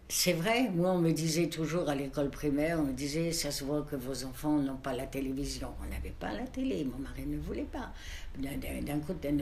C'est 0.09 0.33
vrai, 0.33 0.69
moi, 0.71 0.91
on 0.93 0.99
me 0.99 1.13
disait 1.13 1.49
toujours 1.49 1.89
à 1.89 1.95
l'école 1.95 2.31
primaire, 2.31 2.81
on 2.81 2.85
me 2.85 2.93
disait, 2.93 3.31
ça 3.33 3.53
se 3.53 3.63
voit 3.65 3.83
que 3.83 3.95
vos 3.95 4.25
enfants 4.25 4.59
n'ont 4.59 4.77
pas 4.77 4.93
la 4.93 5.07
télévision. 5.07 5.69
On 5.85 5.89
n'avait 5.89 6.15
pas 6.19 6.33
la 6.33 6.47
télé, 6.49 6.85
mon 6.85 6.99
mari 6.99 7.25
ne 7.27 7.39
voulait 7.39 7.63
pas. 7.71 7.93
D'un- 8.39 8.99
côté, 9.07 9.33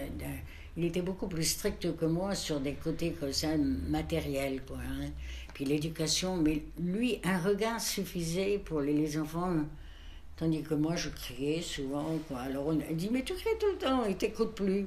il 0.76 0.84
était 0.84 1.00
beaucoup 1.02 1.26
plus 1.26 1.44
strict 1.44 1.96
que 1.96 2.04
moi 2.04 2.34
sur 2.34 2.60
des 2.60 2.74
côtés 2.74 3.12
comme 3.12 3.32
ça, 3.32 3.48
matériels, 3.88 4.60
quoi. 4.66 4.76
hein. 4.78 5.06
Puis 5.54 5.64
l'éducation, 5.64 6.36
mais 6.36 6.62
lui, 6.78 7.18
un 7.24 7.38
regard 7.38 7.80
suffisait 7.80 8.58
pour 8.58 8.80
les 8.82 9.18
enfants. 9.18 9.54
Tandis 10.38 10.62
que 10.62 10.74
moi, 10.74 10.94
je 10.96 11.08
criais 11.08 11.60
souvent. 11.62 12.06
Quoi. 12.28 12.38
Alors 12.40 12.66
on 12.68 12.78
a 12.80 12.92
dit, 12.92 13.08
mais 13.10 13.22
tu 13.22 13.34
cries 13.34 13.58
tout 13.60 13.66
le 13.72 13.78
temps, 13.78 14.04
il 14.04 14.16
t'écoute 14.16 14.54
plus. 14.54 14.86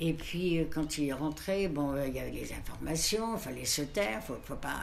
Et 0.00 0.12
puis, 0.12 0.60
euh, 0.60 0.64
quand 0.72 0.96
il 0.98 1.12
rentrait, 1.12 1.66
bon, 1.66 1.92
euh, 1.94 2.06
il 2.06 2.14
y 2.14 2.20
avait 2.20 2.30
les 2.30 2.52
informations, 2.52 3.34
il 3.34 3.40
fallait 3.40 3.64
se 3.64 3.82
taire, 3.82 4.20
il 4.22 4.26
faut, 4.26 4.38
faut 4.44 4.54
pas 4.54 4.82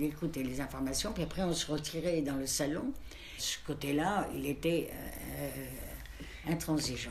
écouter 0.00 0.42
les 0.42 0.60
informations. 0.60 1.12
Puis 1.12 1.22
après, 1.22 1.42
on 1.42 1.52
se 1.52 1.70
retirait 1.70 2.20
dans 2.22 2.34
le 2.34 2.46
salon. 2.46 2.92
Ce 3.38 3.58
côté-là, 3.64 4.28
il 4.34 4.44
était 4.46 4.90
euh, 5.38 6.50
intransigeant. 6.52 7.10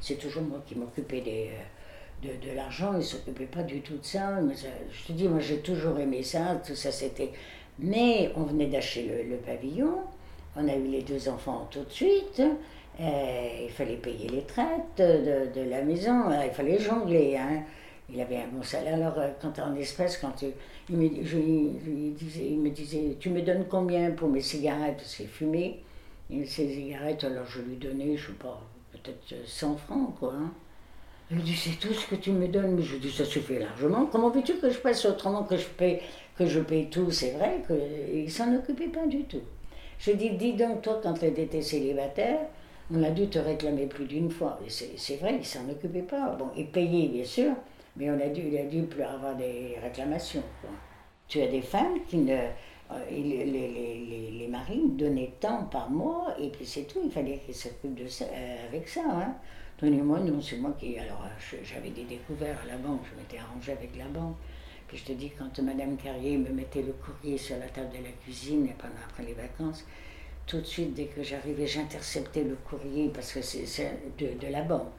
C'est 0.00 0.18
toujours 0.20 0.42
moi 0.42 0.62
qui 0.64 0.76
m'occupais 0.76 1.20
des, 1.22 1.50
de, 2.22 2.28
de 2.46 2.52
l'argent, 2.54 2.92
il 2.92 2.98
ne 2.98 3.02
s'occupait 3.02 3.46
pas 3.46 3.64
du 3.64 3.80
tout 3.80 3.96
de 3.96 4.04
ça- 4.04 4.40
Je 4.44 5.06
te 5.06 5.12
dis, 5.12 5.26
moi 5.26 5.40
j'ai 5.40 5.58
toujours 5.58 5.98
aimé 5.98 6.22
ça, 6.22 6.60
tout 6.64 6.76
ça 6.76 6.92
c'était. 6.92 7.32
Mais 7.78 8.32
on 8.36 8.42
venait 8.42 8.66
d'acheter 8.66 9.24
le, 9.28 9.36
pavillon, 9.36 9.98
on 10.56 10.66
a 10.68 10.74
eu 10.74 10.84
les 10.86 11.02
deux 11.02 11.28
enfants 11.28 11.68
tout 11.70 11.84
de 11.84 11.90
suite, 11.90 12.40
euh, 13.00 13.64
il 13.64 13.70
fallait 13.70 13.96
payer 13.96 14.28
les 14.28 14.42
traites 14.42 14.96
de, 14.98 15.60
la 15.68 15.82
maison, 15.82 16.30
euh, 16.30 16.46
il 16.46 16.52
fallait 16.52 16.78
jongler. 16.78 17.36
Hein. 17.36 17.62
Il 18.12 18.20
avait 18.20 18.36
un 18.36 18.46
bon 18.52 18.62
salaire. 18.62 18.94
Alors, 18.94 19.18
euh, 19.18 19.28
quand 19.40 19.58
en 19.58 19.74
espèce, 19.74 20.16
quand 20.18 20.42
il, 20.42 20.96
me, 20.96 21.08
je 21.24 21.38
disais, 22.16 22.46
il 22.50 22.58
me 22.58 22.70
disait 22.70 23.16
Tu 23.18 23.30
me 23.30 23.42
donnes 23.42 23.66
combien 23.68 24.12
pour 24.12 24.28
mes 24.28 24.40
cigarettes 24.40 24.96
Parce 24.98 25.16
qu'il 25.16 25.28
fumait. 25.28 25.80
Et 26.30 26.44
ses 26.44 26.68
cigarettes, 26.68 27.24
alors 27.24 27.46
je 27.46 27.60
lui 27.62 27.76
donnais, 27.76 28.16
je 28.16 28.28
sais 28.28 28.32
pas, 28.32 28.60
peut-être 28.92 29.32
euh, 29.32 29.42
100 29.44 29.76
francs, 29.76 30.14
quoi. 30.18 30.32
hein. 30.34 30.52
Il 31.30 31.38
me 31.38 31.42
dit, 31.42 31.56
c'est 31.56 31.78
tout 31.80 31.92
ce 31.92 32.06
que 32.06 32.14
tu 32.14 32.30
me 32.30 32.46
donnes. 32.46 32.76
Mais 32.76 32.82
je 32.82 32.96
dis, 32.96 33.10
ça 33.10 33.24
suffit 33.24 33.58
largement. 33.58 34.06
Comment 34.06 34.30
veux-tu 34.30 34.54
que 34.54 34.70
je 34.70 34.78
passe 34.78 35.04
autrement 35.04 35.42
que 35.42 35.56
je 35.56 35.66
paye, 35.66 36.00
que 36.36 36.46
je 36.46 36.60
paye 36.60 36.86
tout 36.90 37.10
C'est 37.10 37.32
vrai 37.32 37.62
qu'il 37.66 38.24
ne 38.24 38.28
s'en 38.28 38.54
occupait 38.54 38.88
pas 38.88 39.06
du 39.06 39.24
tout. 39.24 39.42
Je 39.98 40.12
dis, 40.12 40.30
dis 40.30 40.52
donc, 40.52 40.82
toi, 40.82 41.00
quand 41.02 41.14
tu 41.14 41.26
étais 41.26 41.62
célibataire, 41.62 42.40
on 42.92 43.02
a 43.02 43.10
dû 43.10 43.28
te 43.28 43.38
réclamer 43.38 43.86
plus 43.86 44.04
d'une 44.06 44.30
fois. 44.30 44.58
C'est 44.68 45.16
vrai, 45.16 45.36
il 45.38 45.44
s'en 45.44 45.68
occupait 45.68 46.02
pas. 46.02 46.36
Bon, 46.38 46.48
il 46.56 46.66
payait, 46.66 47.08
bien 47.08 47.24
sûr, 47.24 47.52
mais 47.96 48.10
on 48.10 48.20
a 48.20 48.28
dû, 48.28 48.42
il 48.42 48.58
a 48.58 48.64
dû 48.64 48.82
plus 48.82 49.02
avoir 49.02 49.34
des 49.36 49.76
réclamations. 49.82 50.42
Tu 51.28 51.40
as 51.40 51.48
des 51.48 51.62
femmes 51.62 51.98
qui 52.06 52.18
ne. 52.18 52.34
euh, 52.34 52.94
les, 53.10 53.44
les, 53.44 54.30
les, 54.38 54.46
maris 54.48 54.82
donnaient 54.90 55.32
tant 55.40 55.64
par 55.64 55.90
mois, 55.90 56.34
et 56.38 56.50
puis 56.50 56.64
c'est 56.64 56.84
tout, 56.84 57.00
il 57.04 57.10
fallait 57.10 57.38
qu'ils 57.44 57.54
s'occupent 57.54 57.96
de 57.96 58.06
ça, 58.06 58.26
euh, 58.26 58.68
avec 58.68 58.86
ça. 58.88 59.02
Hein. 59.04 59.34
Donnez-moi, 59.80 60.20
non, 60.20 60.40
c'est 60.40 60.56
moi 60.58 60.72
qui. 60.78 60.96
Alors, 60.98 61.24
euh, 61.24 61.56
j'avais 61.64 61.90
des 61.90 62.04
découverts 62.04 62.58
à 62.62 62.66
la 62.66 62.76
banque, 62.76 63.00
je 63.10 63.16
m'étais 63.18 63.38
arrangé 63.38 63.72
avec 63.72 63.96
la 63.96 64.04
banque. 64.06 64.36
Puis 64.88 64.98
je 64.98 65.04
te 65.04 65.12
dis, 65.12 65.30
quand 65.36 65.58
Madame 65.62 65.96
Carrier 65.96 66.36
me 66.36 66.50
mettait 66.50 66.82
le 66.82 66.92
courrier 66.92 67.36
sur 67.38 67.56
la 67.58 67.66
table 67.68 67.90
de 67.90 68.04
la 68.04 68.12
cuisine, 68.22 68.68
pendant 68.78 68.94
après 69.04 69.24
les 69.24 69.32
vacances, 69.32 69.84
tout 70.46 70.60
de 70.60 70.66
suite, 70.66 70.94
dès 70.94 71.06
que 71.06 71.22
j'arrivais, 71.22 71.66
j'interceptais 71.66 72.44
le 72.44 72.54
courrier 72.54 73.10
parce 73.12 73.32
que 73.32 73.42
c'est 73.42 73.64
de, 74.18 74.46
la 74.48 74.62
banque. 74.62 74.92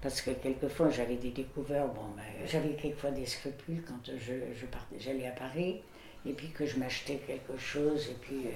Parce 0.00 0.20
que 0.20 0.30
quelquefois, 0.30 0.90
j'avais 0.90 1.16
des 1.16 1.30
découvertes. 1.30 1.90
Ben, 2.16 2.22
j'avais 2.46 2.74
quelquefois 2.74 3.10
des 3.10 3.26
scrupules 3.26 3.82
quand 3.86 3.98
je, 4.06 4.34
je 4.54 4.66
partais, 4.66 4.96
j'allais 5.00 5.26
à 5.26 5.32
Paris, 5.32 5.80
et 6.24 6.32
puis 6.32 6.50
que 6.50 6.64
je 6.64 6.78
m'achetais 6.78 7.16
quelque 7.26 7.58
chose, 7.58 8.08
et 8.10 8.16
puis. 8.20 8.46
euh, 8.46 8.50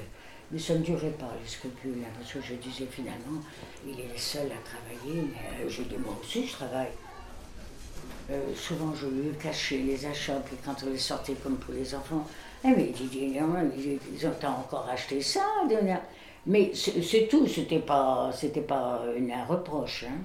mais 0.52 0.58
ça 0.58 0.74
ne 0.74 0.82
durait 0.82 1.10
pas, 1.10 1.32
les 1.40 1.48
scrupules, 1.48 2.02
hein, 2.02 2.10
parce 2.18 2.32
que 2.32 2.40
je 2.40 2.54
disais 2.54 2.86
finalement, 2.90 3.40
il 3.86 4.00
est 4.00 4.12
le 4.12 4.18
seul 4.18 4.48
à 4.50 4.58
travailler, 4.64 5.22
mais 5.22 5.64
euh, 5.64 5.68
j'ai 5.68 5.84
dit, 5.84 5.96
moi 5.96 6.16
aussi, 6.20 6.46
je 6.46 6.52
travaille. 6.52 6.90
Euh, 8.30 8.54
souvent, 8.54 8.94
je 8.94 9.06
lui 9.06 9.32
cachais 9.42 9.78
les 9.78 10.06
achats, 10.06 10.40
puis 10.44 10.56
quand 10.64 10.76
on 10.86 10.90
les 10.90 10.98
sortait 10.98 11.34
comme 11.34 11.56
pour 11.56 11.74
les 11.74 11.94
enfants, 11.94 12.24
eh 12.64 12.68
mais 12.68 12.92
il 13.12 13.32
non, 13.32 13.54
ils 13.76 14.26
ont 14.26 14.48
encore 14.48 14.88
acheté 14.88 15.20
ça 15.20 15.40
Mais 16.46 16.72
c'est 16.74 17.28
tout, 17.28 17.46
c'était 17.48 17.80
pas, 17.80 18.30
c'était 18.32 18.60
pas 18.60 19.02
un 19.04 19.44
reproche. 19.44 20.04
Hein. 20.08 20.18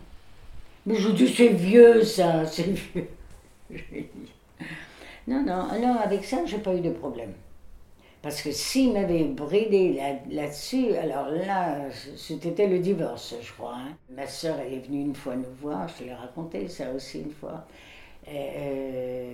Mais 0.85 0.95
je 0.95 1.09
dis, 1.09 1.33
c'est 1.33 1.49
vieux 1.49 2.03
ça, 2.03 2.45
c'est 2.45 2.69
vieux. 2.69 3.07
non, 5.27 5.43
non, 5.43 5.67
non, 5.79 5.97
avec 5.99 6.23
ça, 6.23 6.45
j'ai 6.45 6.59
pas 6.59 6.75
eu 6.75 6.81
de 6.81 6.91
problème. 6.91 7.33
Parce 8.25 8.41
que 8.41 8.51
s'il 8.51 8.93
m'avait 8.93 9.25
bridé 9.25 10.01
là-dessus, 10.31 10.95
alors 10.95 11.29
là, 11.29 11.77
c'était 12.17 12.65
le 12.65 12.79
divorce, 12.79 13.35
je 13.39 13.53
crois. 13.53 13.75
Hein. 13.75 13.95
Ma 14.09 14.25
soeur, 14.25 14.57
elle 14.59 14.73
est 14.73 14.79
venue 14.79 15.01
une 15.01 15.13
fois 15.13 15.35
nous 15.35 15.53
voir, 15.61 15.87
je 15.87 15.93
te 15.93 16.03
l'ai 16.05 16.13
raconté 16.15 16.67
ça 16.67 16.89
aussi 16.89 17.19
une 17.19 17.29
fois. 17.29 17.67
Euh, 18.27 19.31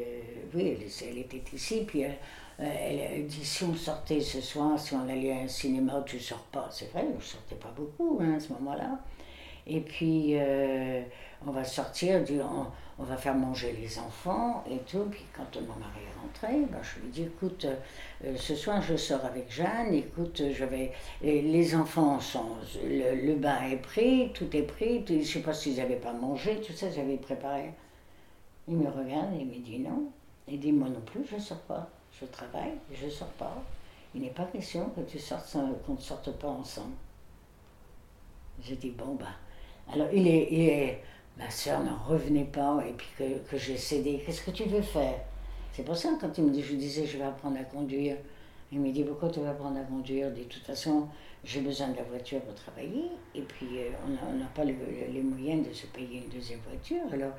oui, 0.53 0.77
elle, 1.07 1.17
était 1.19 1.41
ici, 1.53 1.85
puis 1.87 2.01
elle, 2.01 2.17
elle, 2.59 3.27
dit 3.27 3.45
si 3.45 3.63
on 3.63 3.73
sortait 3.75 4.19
ce 4.19 4.41
soir, 4.41 4.77
si 4.77 4.93
on 4.93 5.07
allait 5.07 5.31
à 5.31 5.37
un 5.37 5.47
cinéma, 5.47 6.03
tu 6.05 6.19
sors 6.19 6.43
pas. 6.51 6.67
C'est 6.69 6.91
vrai, 6.91 7.05
je 7.11 7.15
ne 7.15 7.21
sortais 7.21 7.55
pas 7.55 7.71
beaucoup 7.73 8.19
hein, 8.21 8.33
à 8.35 8.39
ce 8.41 8.51
moment-là. 8.51 8.99
Et 9.67 9.79
puis, 9.79 10.31
euh, 10.33 11.01
on 11.47 11.51
va 11.51 11.63
sortir, 11.63 12.25
on, 12.29 12.65
on, 13.01 13.03
va 13.03 13.17
faire 13.17 13.35
manger 13.35 13.75
les 13.81 13.99
enfants 13.99 14.63
et 14.69 14.77
tout. 14.79 15.05
Puis 15.09 15.25
quand 15.35 15.59
mon 15.61 15.75
mari 15.75 15.99
est 16.07 16.19
rentré, 16.19 16.65
ben, 16.71 16.79
je 16.81 17.01
lui 17.01 17.09
dis, 17.09 17.23
écoute, 17.23 17.65
euh, 18.23 18.35
ce 18.37 18.55
soir 18.55 18.81
je 18.81 18.95
sors 18.95 19.23
avec 19.25 19.51
Jeanne, 19.51 19.93
écoute, 19.93 20.41
je 20.51 20.65
vais... 20.65 20.91
les 21.21 21.75
enfants 21.75 22.19
sont... 22.19 22.57
Le, 22.83 23.35
bain 23.35 23.61
est 23.69 23.77
pris, 23.77 24.31
tout 24.33 24.55
est 24.55 24.63
pris, 24.63 25.03
je 25.07 25.13
ne 25.13 25.23
sais 25.23 25.39
pas 25.41 25.53
s'ils 25.53 25.77
n'avaient 25.77 25.95
pas 25.95 26.13
mangé, 26.13 26.61
tout 26.61 26.73
ça, 26.73 26.89
j'avais 26.91 27.17
préparé. 27.17 27.71
Il 28.67 28.77
me 28.77 28.89
regarde 28.89 29.33
et 29.33 29.39
il 29.41 29.47
me 29.47 29.59
dit 29.59 29.79
non. 29.79 30.09
Il 30.47 30.59
dit, 30.59 30.71
moi 30.71 30.89
non 30.89 31.01
plus, 31.01 31.25
je 31.29 31.35
ne 31.35 31.41
sors 31.41 31.59
pas. 31.59 31.89
Je 32.19 32.25
travaille, 32.25 32.73
je 32.93 33.05
ne 33.05 33.09
sors 33.09 33.27
pas. 33.29 33.61
Il 34.13 34.21
n'est 34.21 34.29
pas 34.29 34.45
question 34.45 34.89
que 34.89 35.01
tu 35.01 35.17
sortes 35.17 35.55
qu'on 35.85 35.93
ne 35.93 35.99
sorte 35.99 36.31
pas 36.37 36.49
ensemble. 36.49 36.93
J'ai 38.61 38.75
dit, 38.75 38.91
bon, 38.91 39.15
bah. 39.15 39.27
Alors, 39.93 40.07
il 40.13 40.27
est, 40.27 41.01
ma 41.41 41.49
soeur 41.49 41.83
n'en 41.83 41.97
revenait 42.07 42.45
pas, 42.45 42.83
et 42.87 42.93
puis 42.93 43.07
que, 43.17 43.49
que 43.49 43.57
j'ai 43.57 43.77
cédé. 43.77 44.21
Qu'est-ce 44.23 44.43
que 44.43 44.51
tu 44.51 44.63
veux 44.65 44.81
faire? 44.81 45.19
C'est 45.73 45.83
pour 45.83 45.97
ça, 45.97 46.09
quand 46.19 46.37
il 46.37 46.43
me 46.43 46.51
dit, 46.51 46.61
je 46.61 46.75
disais, 46.75 47.05
je 47.05 47.17
vais 47.17 47.23
apprendre 47.23 47.57
à 47.59 47.63
conduire. 47.63 48.17
Il 48.71 48.79
me 48.79 48.91
dit, 48.91 49.03
pourquoi 49.03 49.29
tu 49.29 49.39
vas 49.39 49.49
apprendre 49.49 49.79
à 49.79 49.83
conduire? 49.83 50.29
De 50.31 50.43
toute 50.43 50.63
façon, 50.63 51.07
j'ai 51.43 51.61
besoin 51.61 51.89
de 51.89 51.97
la 51.97 52.03
voiture 52.03 52.39
pour 52.41 52.53
travailler, 52.53 53.05
et 53.33 53.41
puis 53.41 53.79
euh, 53.79 53.89
on 54.07 54.37
n'a 54.37 54.45
pas 54.53 54.63
les 54.63 55.21
moyens 55.21 55.67
de 55.67 55.73
se 55.73 55.87
payer 55.87 56.23
une 56.23 56.29
deuxième 56.29 56.59
voiture. 56.69 57.03
Alors, 57.11 57.33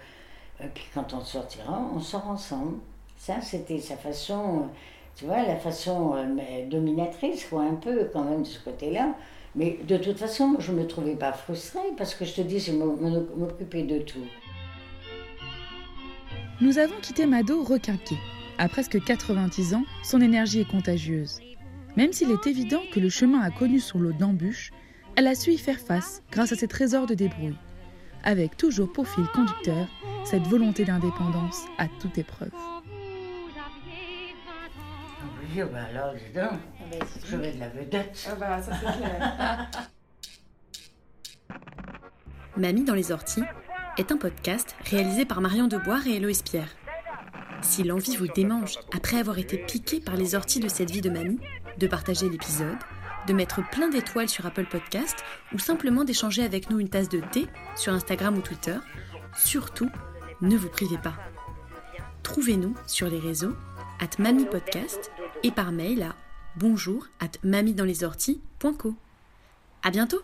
euh, 0.60 0.66
puis 0.74 0.84
quand 0.92 1.14
on 1.14 1.20
sortira, 1.20 1.80
on 1.94 2.00
sort 2.00 2.26
ensemble. 2.28 2.78
Ça, 3.16 3.40
c'était 3.40 3.78
sa 3.78 3.96
façon, 3.96 4.68
tu 5.14 5.26
vois, 5.26 5.42
la 5.44 5.56
façon 5.56 6.14
euh, 6.16 6.66
dominatrice, 6.68 7.44
quoi, 7.44 7.62
un 7.62 7.76
peu 7.76 8.10
quand 8.12 8.24
même 8.24 8.42
de 8.42 8.48
ce 8.48 8.58
côté-là. 8.58 9.14
Mais 9.54 9.78
de 9.86 9.96
toute 9.98 10.18
façon, 10.18 10.56
je 10.58 10.72
ne 10.72 10.78
me 10.78 10.86
trouvais 10.86 11.14
pas 11.14 11.32
frustrée 11.32 11.80
parce 11.96 12.14
que 12.14 12.24
je 12.24 12.34
te 12.34 12.40
dis, 12.40 12.60
c'est 12.60 12.72
m'occuper 12.72 13.82
de 13.82 13.98
tout. 13.98 14.24
Nous 16.60 16.78
avons 16.78 16.94
quitté 17.02 17.26
Mado 17.26 17.62
requinqué. 17.62 18.16
À 18.58 18.68
presque 18.68 19.02
90 19.02 19.74
ans, 19.74 19.84
son 20.02 20.20
énergie 20.20 20.60
est 20.60 20.70
contagieuse. 20.70 21.40
Même 21.96 22.12
s'il 22.12 22.30
est 22.30 22.46
évident 22.46 22.80
que 22.92 23.00
le 23.00 23.10
chemin 23.10 23.40
a 23.40 23.50
connu 23.50 23.80
son 23.80 23.98
lot 23.98 24.12
d'embûches, 24.12 24.70
elle 25.16 25.26
a 25.26 25.34
su 25.34 25.50
y 25.50 25.58
faire 25.58 25.78
face 25.78 26.22
grâce 26.30 26.52
à 26.52 26.56
ses 26.56 26.68
trésors 26.68 27.06
de 27.06 27.14
débrouille. 27.14 27.56
Avec 28.24 28.56
toujours 28.56 28.90
pour 28.92 29.08
fil 29.08 29.26
conducteur 29.34 29.88
cette 30.24 30.46
volonté 30.46 30.84
d'indépendance 30.84 31.64
à 31.76 31.88
toute 32.00 32.16
épreuve. 32.16 32.52
Ben 35.54 35.74
alors, 35.90 36.14
donc, 36.34 36.60
ah 36.82 36.88
ben, 36.90 37.00
je 37.24 37.36
vais 37.36 37.52
de 37.52 37.60
la 37.60 37.68
vedette. 37.68 38.28
Ah 38.30 38.34
bah, 38.34 38.62
ça 38.62 38.72
c'est 38.74 38.98
clair. 38.98 39.70
Mamie 42.56 42.84
dans 42.84 42.94
les 42.94 43.12
orties 43.12 43.44
est 43.96 44.12
un 44.12 44.16
podcast 44.16 44.74
réalisé 44.84 45.24
par 45.24 45.40
Marion 45.40 45.68
Deboire 45.68 46.06
et 46.06 46.16
Héloïse 46.16 46.42
Pierre. 46.42 46.68
Si 47.62 47.82
l'envie 47.84 48.16
vous 48.16 48.26
démange, 48.26 48.78
après 48.94 49.18
avoir 49.18 49.38
été 49.38 49.56
piqué 49.56 50.00
par 50.00 50.16
les 50.16 50.34
orties 50.34 50.60
de 50.60 50.68
cette 50.68 50.90
vie 50.90 51.00
de 51.00 51.10
mamie, 51.10 51.38
de 51.78 51.86
partager 51.86 52.28
l'épisode, 52.28 52.78
de 53.26 53.32
mettre 53.32 53.66
plein 53.70 53.88
d'étoiles 53.88 54.28
sur 54.28 54.44
Apple 54.46 54.66
Podcast 54.66 55.24
ou 55.54 55.58
simplement 55.58 56.04
d'échanger 56.04 56.42
avec 56.42 56.70
nous 56.70 56.80
une 56.80 56.88
tasse 56.88 57.08
de 57.08 57.20
thé 57.20 57.46
sur 57.76 57.92
Instagram 57.92 58.36
ou 58.36 58.40
Twitter, 58.40 58.76
surtout, 59.36 59.90
ne 60.40 60.56
vous 60.56 60.68
privez 60.68 60.98
pas. 60.98 61.14
Trouvez-nous 62.22 62.74
sur 62.86 63.08
les 63.08 63.20
réseaux 63.20 63.54
at 64.00 64.20
mamipodcast 64.20 65.10
et 65.42 65.52
par 65.52 65.72
mail 65.72 66.02
à 66.02 66.14
bonjour 66.56 67.06
at 67.20 67.30
mamiedanslеsorties.co. 67.42 68.94
À 69.82 69.90
bientôt! 69.90 70.20